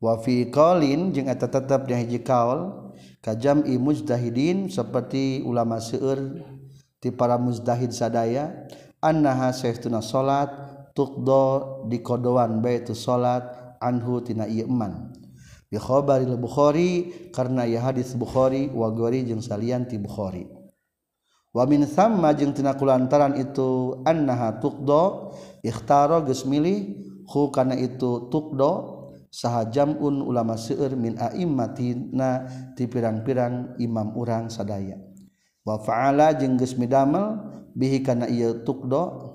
[0.01, 2.89] Wa fi qalin jeung eta tetep nya hiji kaul
[3.21, 6.41] kajam i mujtahidin seperti ulama seueur
[6.97, 8.65] ti para mujtahid sadaya
[8.97, 10.49] annaha sayyiduna salat
[10.97, 13.45] tuqdo dikodoan bae tu salat
[13.77, 15.13] anhu tina ieu iman
[15.69, 20.61] bi khabaril bukhari karena ya hadis bukhari wa gori jeung salian ti bukhari.
[21.51, 26.95] wamin sama jeung tina kulantaran itu annaha tuqdo ikhtaro geus milih
[27.27, 28.99] hu kana itu tuqdo
[29.31, 32.43] sahajamun ulama seueur min a'immatina
[32.75, 34.99] ti pirang-pirang imam urang sadaya.
[35.63, 37.39] Wa fa'ala jeung geus midamel
[37.71, 39.31] bihi kana ieu tuqdo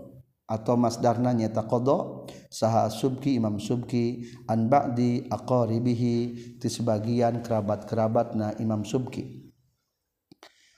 [0.46, 6.14] atau masdarna nyata qada saha subki imam subki an ba'di aqaribihi
[6.60, 9.45] ti sebagian kerabat-kerabatna imam subki.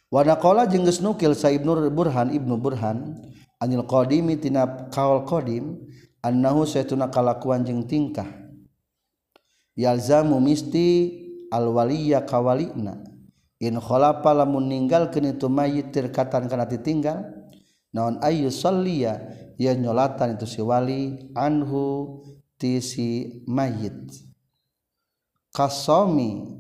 [0.09, 3.21] Wanakola jengges nukil sa Ibnu Burhan Ibnu Burhan
[3.61, 5.77] Anil Qdimi tina kaol Qdim
[6.23, 8.27] annahu saytuna kalakuan jeung tingkah.
[9.75, 11.15] Yalzamu misti
[11.51, 13.03] alwaliya kawalina.
[13.59, 17.27] In khalafa lamun ninggalkeun itu mayit tirkatan kana ditinggal
[17.91, 19.19] naon ayu salliya
[19.59, 22.23] ya nyolatan itu si wali anhu
[22.55, 24.15] ti si mayit.
[25.51, 26.55] Kasomi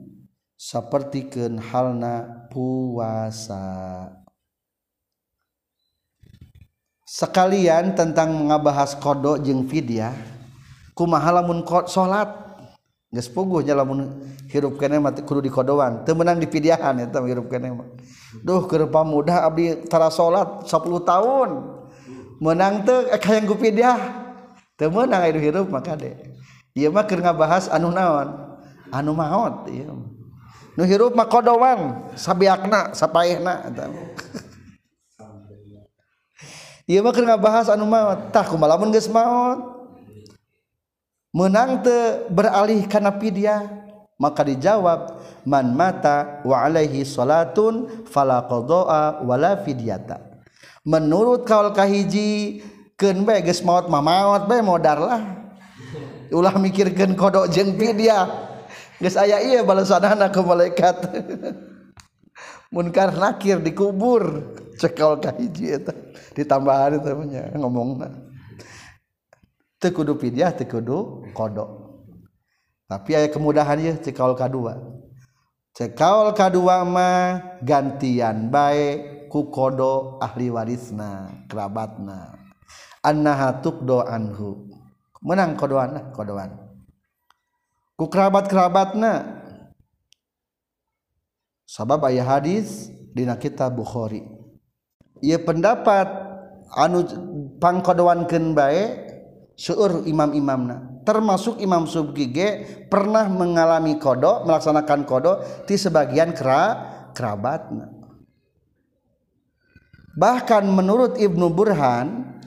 [0.58, 3.66] sapertikeun halna puasa.
[7.06, 10.12] Sekalian tentang mengabahas kodok jeung fidyah
[10.92, 12.26] kumaha lamun salat
[13.08, 17.22] geus puguh nya lamun hirup kene mati kudu di kodoan teu meunang di fidyahan eta
[17.22, 17.88] hirup kene mah.
[18.42, 21.50] Duh keur pamuda abdi tara salat 10 tahun.
[22.42, 23.98] Menang teu hayang eh, ku fidyah?
[24.74, 26.12] Teu meunang hirup maka de.
[26.76, 28.58] Ieu mah keur ngabahas anu naon?
[28.92, 30.17] Anu maot ieu mah.
[30.78, 33.66] nuhirup mah kodowan sabiakna sapaehna
[36.88, 39.76] ieu mah keur ngabahas anu maot tah kumaha lamun geus maot?
[41.28, 43.68] Menang te beralih kana pidya
[44.16, 50.24] maka dijawab man mata wa alaihi salatun fala qada'a wala fidyata.
[50.88, 52.64] Menurut kaul kahiji
[52.96, 55.22] keun bae geus maot mah maot bae modar lah.
[56.32, 58.47] Ulah mikirkeun kodok jeung pidya
[58.98, 60.96] Geus aya iya balesanana ke malaikat.
[62.74, 65.94] Munkar nakir dikubur cekal kahiji itu
[66.36, 68.12] Ditambahan itu punya ngomongna.
[69.78, 70.52] Teu kudu fidyah.
[72.88, 74.78] Tapi ayah kemudahan ya cekal kadua.
[75.74, 82.34] Cekal kadua mah gantian baik ku kodo ahli warisna, kerabatna.
[83.02, 84.66] Anahatuk do anhu.
[85.22, 86.67] Menang kodoan, kodoan
[87.98, 89.42] ku kerabat kerabatna
[91.66, 94.22] sabab ayah hadis dina kitab Bukhari.
[95.18, 96.06] Ia pendapat
[96.78, 97.02] anu
[97.58, 99.02] pangkodoan ken bae
[99.58, 102.48] seueur imam-imamna termasuk Imam Subki ge
[102.86, 105.36] pernah mengalami kodok melaksanakan kodok
[105.66, 106.62] di sebagian kera
[107.18, 107.90] kerabatna.
[110.14, 112.38] Bahkan menurut Ibnu Burhan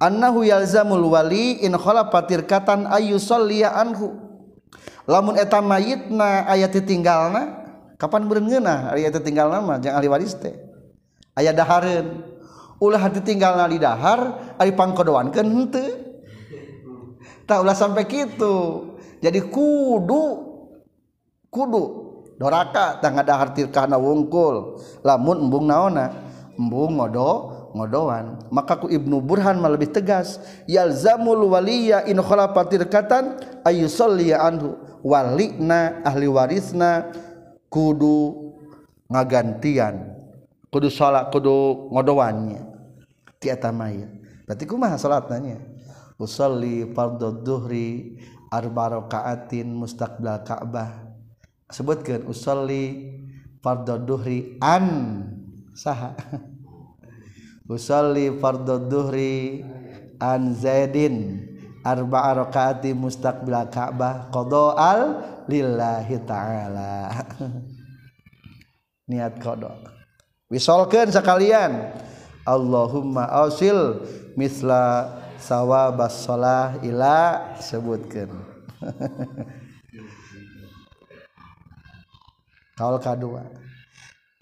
[0.00, 4.23] annahu yalzamul wali in khala patirkatan ayu salliya anhu
[5.04, 7.64] lamun eta mayitna aya tinggalna
[8.00, 8.92] kapan beureun ngeunah?
[8.92, 10.54] Aya tinggalna mah jeung ahli waris teh.
[11.34, 12.34] Aya dahareun.
[12.82, 15.88] Ulah ditinggalna di dahar ari pangkodoankeun henteu.
[17.46, 18.54] Tak ulah sampai kitu.
[19.22, 20.22] Jadi kudu
[21.48, 21.84] kudu.
[22.34, 24.82] Doraka tangga dahar tirkana wungkul.
[25.06, 26.10] Lamun embung naona
[26.58, 28.48] embung ngodo ngodoan.
[28.54, 30.38] Maka ku Ibnu Burhan malah lebih tegas
[30.70, 34.78] yalzamul waliya in khalafa tirkatan ayusalli anhu.
[35.04, 37.12] Walina ahli warisna
[37.68, 38.54] kudu
[39.12, 40.16] ngagantian
[40.72, 42.64] kudu salat kudu ngodowannya
[43.36, 44.08] ti eta mayit
[44.48, 45.60] berarti kumaha salatna
[46.16, 48.16] usolli fardhu dhuhri
[48.54, 51.10] arba rakaatin mustaqbil Ka'bah.
[51.70, 53.10] Sebutkeun usolli
[53.58, 54.86] fardhu dhuhri an.
[55.74, 56.14] Saha
[57.68, 59.64] usalli fardhu dhuhri
[60.20, 61.48] an zaidin.
[61.84, 65.00] Arba'a rakaati mustaqbil ka'bah qada'al
[65.44, 67.12] lillahi ta'ala.
[69.12, 69.84] Niat qada.
[70.48, 71.92] Wisolkeun sekalian
[72.48, 74.00] Allahumma ausil
[74.32, 78.32] misla sawabas shalah ila sebutkeun.
[82.80, 83.44] Kaul kadua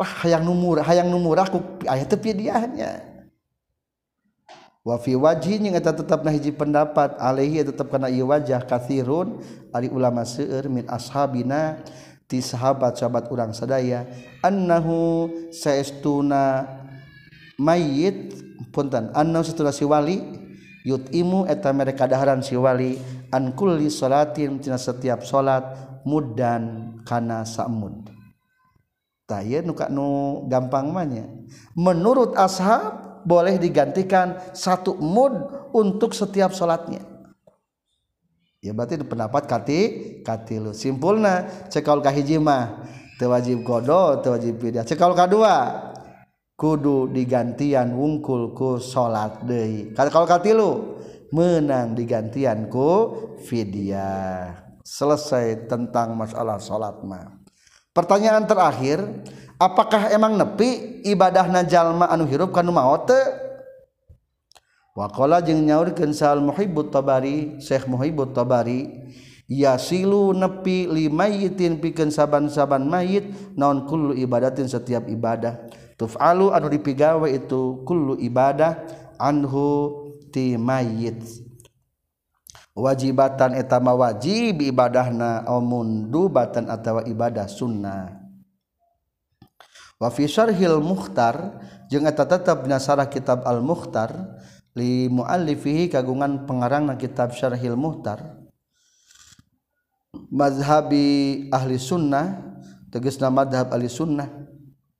[0.02, 3.11] wah hayang numur hayang numur aku aya tepi diahnya
[4.82, 7.14] wa fi wajhi jeung eta tetepna hiji pendapat.
[7.18, 11.82] Alaihi tetep kana ieu wajah kathirun ari ulama seueur min ashabina
[12.26, 14.08] ti sahabat-sahabat urang sadaya
[14.42, 16.66] annahu saestuna
[17.60, 18.34] mayit
[18.74, 20.18] punten annahu saestuna si wali
[20.82, 22.98] yutimu eta mereka daharan si wali
[23.30, 25.62] an kulli salatin tina setiap salat
[26.02, 28.10] muddan kana samud.
[29.22, 30.06] Tah nu nu
[30.50, 31.30] gampang manya
[31.78, 35.32] menurut ashab boleh digantikan satu mud
[35.74, 37.02] untuk setiap sholatnya.
[38.62, 39.80] Ya berarti pendapat kati
[40.22, 42.86] katilu simpulna cekal kahijimah
[43.18, 45.90] tewajib kodo tewajib pidah cekal kedua
[46.54, 48.78] kudu digantian wungkul ku
[49.42, 50.70] deh kalau katilu
[51.34, 54.62] menang digantian ku fidyah.
[54.82, 57.42] Selesai tentang masalah sholat mah.
[57.90, 59.02] Pertanyaan terakhir
[59.62, 63.14] Apakah emang nepi ibadah najallma anu hirup kan maute
[64.98, 68.90] wakola jeung nyaurkeun sal muhibbut tabari Syekh muhibbut tabari
[69.46, 75.62] yasilu nepi limayitin pikeun saban-saban mayit naon kullu ibadatin setiap ibadah.
[75.94, 78.82] Tuf'alu anu dipigawe itu kullu ibadah
[79.14, 79.94] anhu
[80.34, 81.22] ti mayit.
[82.74, 88.21] Wajibatan etama wajib ibadahna omundu batan atawa ibadah sunnah.
[90.08, 94.40] Fi syarhil mukhtar jeung eta tetep dina kitab al mukhtar
[94.72, 98.40] li muallifihi kagungan pengarang na kitab syarhil muhtar
[100.32, 102.40] mazhabi ahli sunnah
[102.88, 104.28] tegasna madhab ahli sunnah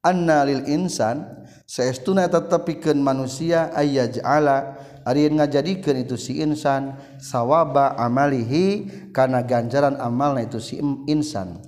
[0.05, 1.25] anna lil insan
[1.65, 4.77] saestuna tetepikeun manusia ayyaj'ala
[5.09, 10.79] ari ngajadikeun itu si insan sawaba amalihi kana ganjaran amalna itu si
[11.09, 11.59] insan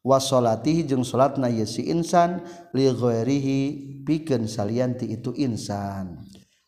[0.00, 3.60] wasolatihi jeung salat na si insan ligoirihi
[4.04, 6.24] piken salianti itu insan.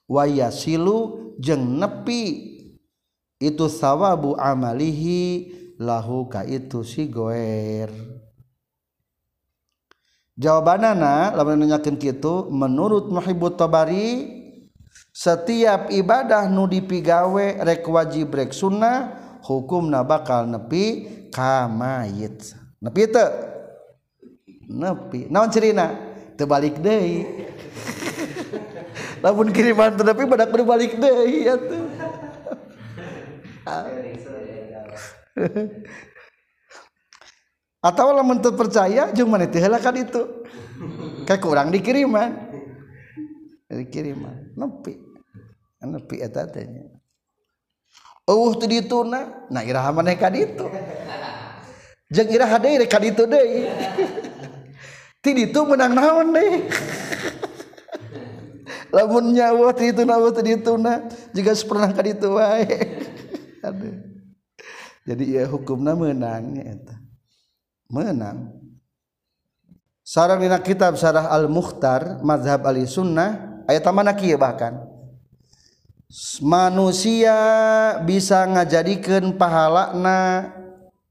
[0.08, 2.52] Waya silu jeng nepi.
[3.42, 5.50] Itu sawabu amalihi
[5.82, 7.90] lahu ka itu si goer.
[10.38, 14.40] Jawabanana lamun nanyakeun kitu menurut Muhibbut Tabari
[15.12, 19.12] setiap ibadah nu dipigawe rek wajib rek sunnah
[19.44, 21.04] hukumna bakal nepi
[21.34, 22.61] ka mayit.
[22.82, 23.26] nepi itu
[24.66, 25.30] nepi.
[25.30, 25.94] Naon cerina?
[26.34, 27.02] Terbalik deh
[29.22, 31.14] lamun kiriman tapi badak berbalik deh
[31.44, 31.84] ya tuh
[37.86, 40.42] atau lamun terpercaya jeung mana teh kan itu?
[41.22, 42.34] Kayak kurang dikiriman.
[43.70, 44.58] Dikiriman.
[44.58, 44.98] Nepi.
[45.82, 46.66] Nepi eta teh
[48.22, 50.70] eueuh teu dituna na iraha maneh ka ditu
[52.12, 53.66] jeung iraha deui rek kaditu deui
[55.24, 56.68] ti ditu menang naon deui
[58.92, 61.08] lamun nyawa ti ditu nawa ti ditu na.
[61.32, 62.68] Jiga pernah kaditu wae.
[63.66, 63.96] Aduh.
[65.02, 66.94] Jadi ieu hukumna meunang eta.
[67.90, 68.52] Menang.
[70.04, 74.76] Sarang dina kitab sarah al mukhtar mazhab ali sunnah ayat mana kieu bahkan?
[76.44, 77.32] Manusia
[78.04, 80.52] bisa ngajadikan pahalana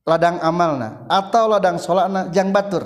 [0.05, 2.85] ladang amalna atau ladang salatna jang batur.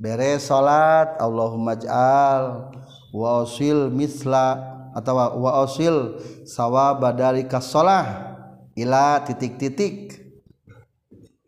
[0.00, 2.72] Beres salat Allahumma ja'al
[3.12, 4.56] wa usil misla
[4.96, 6.16] atau wa usil
[6.48, 8.36] sawaba dalika shalah
[8.72, 10.16] ila titik-titik.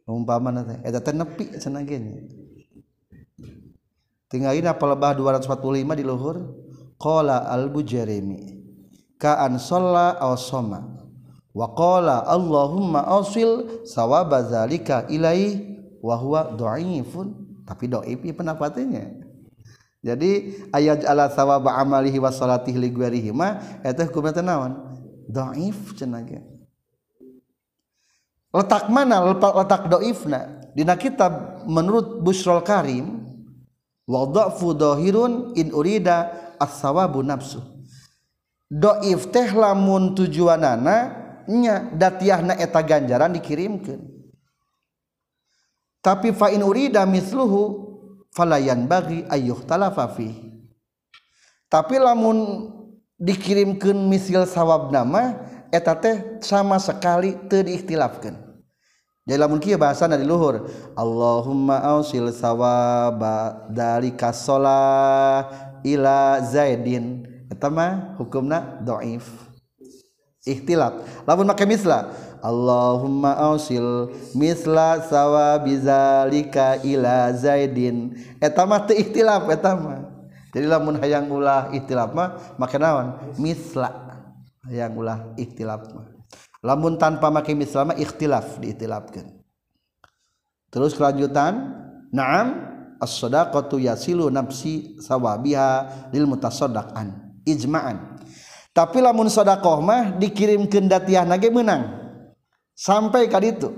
[0.04, 1.96] Umpamana teh eta teh nepi cenah ge
[4.28, 6.36] tinggalin apa lebah 245 di luhur?
[7.00, 8.62] Qala al-bujarimi
[9.18, 11.01] ka an shalla aw soma
[11.52, 15.60] waqala Allahumma asil sawaba zalika ilai
[16.00, 17.32] wa huwa dhaifun
[17.62, 19.22] tapi dhaif pendapatnya.
[20.02, 24.72] Jadi ayat ala sawaba amalihi wa salatihi li ghairihi ma eta hukumna naon?
[25.30, 26.26] Dhaif cenah
[28.52, 29.22] letak mana?
[29.32, 33.24] Letak, dhaifna dina kitab menurut Busrul Karim
[34.10, 37.62] wa dha'fu dhahirun in urida as-sawabu nafsu.
[38.66, 44.02] Dhaif teh lamun tujuanana nya datiahna eta ganjaran dikirimkan
[46.02, 47.90] tapi fa in urida misluhu
[48.34, 50.52] falayan bagi ayuh talafafi
[51.72, 52.68] tapi lamun
[53.16, 55.40] dikirimkan misil sawab nama
[55.72, 58.36] eta teh sama sekali teu diikhtilafkeun.
[59.22, 60.66] Jadi lamun kieu bahasana di luhur
[60.98, 65.46] Allahumma ausil sawaba dari kasola
[65.80, 67.24] ila zaidin.
[67.48, 69.51] Eta mah hukumna dhaif
[70.46, 72.12] ikhtilaf lamun make misla
[72.42, 78.18] Allahumma ausil misla sawa bizalika ila zaidin.
[78.42, 80.10] Eta mah teu ikhtilaf eta mah.
[80.50, 83.14] Jadi lamun hayang ulah ikhtilaf mah make naon?
[83.38, 83.94] Misla.
[84.66, 86.10] Hayang ulah ikhtilaf mah.
[86.66, 89.42] Lamun tanpa make misla mah ikhtilaf diikhtilafkeun
[90.72, 91.68] terus kelanjutan
[92.10, 92.48] na'am
[92.96, 97.12] as-sadaqatu yasilu nafsi sawabiha lil mutasaddaqan.
[97.42, 98.11] Ijma'an
[98.72, 101.92] tapi lamun sodakoh mah dikirim ke datiah nage menang
[102.72, 103.68] sampai kali itu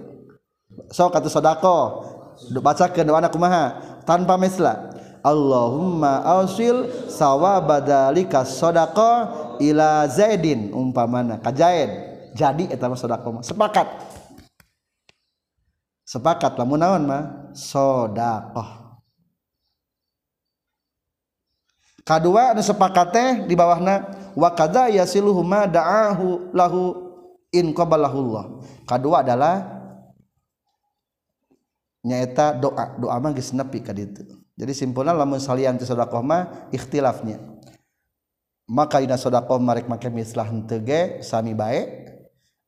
[0.91, 2.15] so kata sodako
[2.63, 4.93] baca ke doa kumaha tanpa mesla.
[5.25, 10.69] Allahumma ausil sawabadalika sodako ila zaidin.
[10.77, 11.91] Umpamana kajaid
[12.37, 13.43] jadi eta mah sodako mah.
[13.45, 13.89] Sepakat.
[16.05, 17.23] Sepakat lamun naon mah?
[17.57, 18.85] Sodakoh
[22.05, 26.81] kedua anu sepakat teh di bawahna wa kadza yasiluhu ma da'ahu lahu
[27.55, 28.61] in qabalahullah.
[28.85, 29.63] Kedua adalah
[32.03, 32.99] nyaeta doa.
[32.99, 34.27] Doa mah geus nepi ka ditu.
[34.55, 37.39] Jadi simpulna lamun salian teh sedekah mah ikhtilafnya.
[38.67, 42.07] Maka ina sedekah marek make mislah henteu ge sami bae.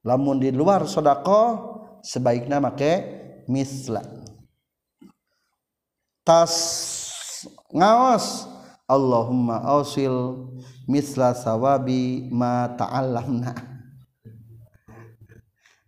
[0.06, 1.62] Lamun di luar sedekah
[2.02, 2.92] sebaiknya make
[3.50, 4.06] mislah.
[6.26, 6.54] Tas
[7.70, 8.50] ngaos
[8.86, 10.46] Allahumma ausil
[10.86, 13.52] misla sawabi ma ta'allamna.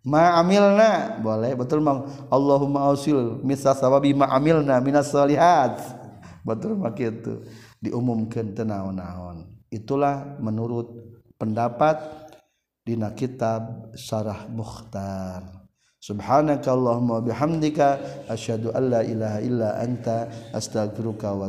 [0.02, 1.22] Ma amilna.
[1.22, 5.78] Boleh betul mang Allahumma ausil misla sawabi ma amilna minas salihat.
[6.42, 7.46] Betul mak itu.
[7.78, 10.88] Diumumkan tenaon-naon itulah menurut
[11.36, 12.00] pendapat
[12.82, 15.44] dina kitab Syarah Mukhtar.
[15.98, 21.46] Subhanaka Allahumma bihamdika asyhadu an la ilaha illa anta astaghfiruka wa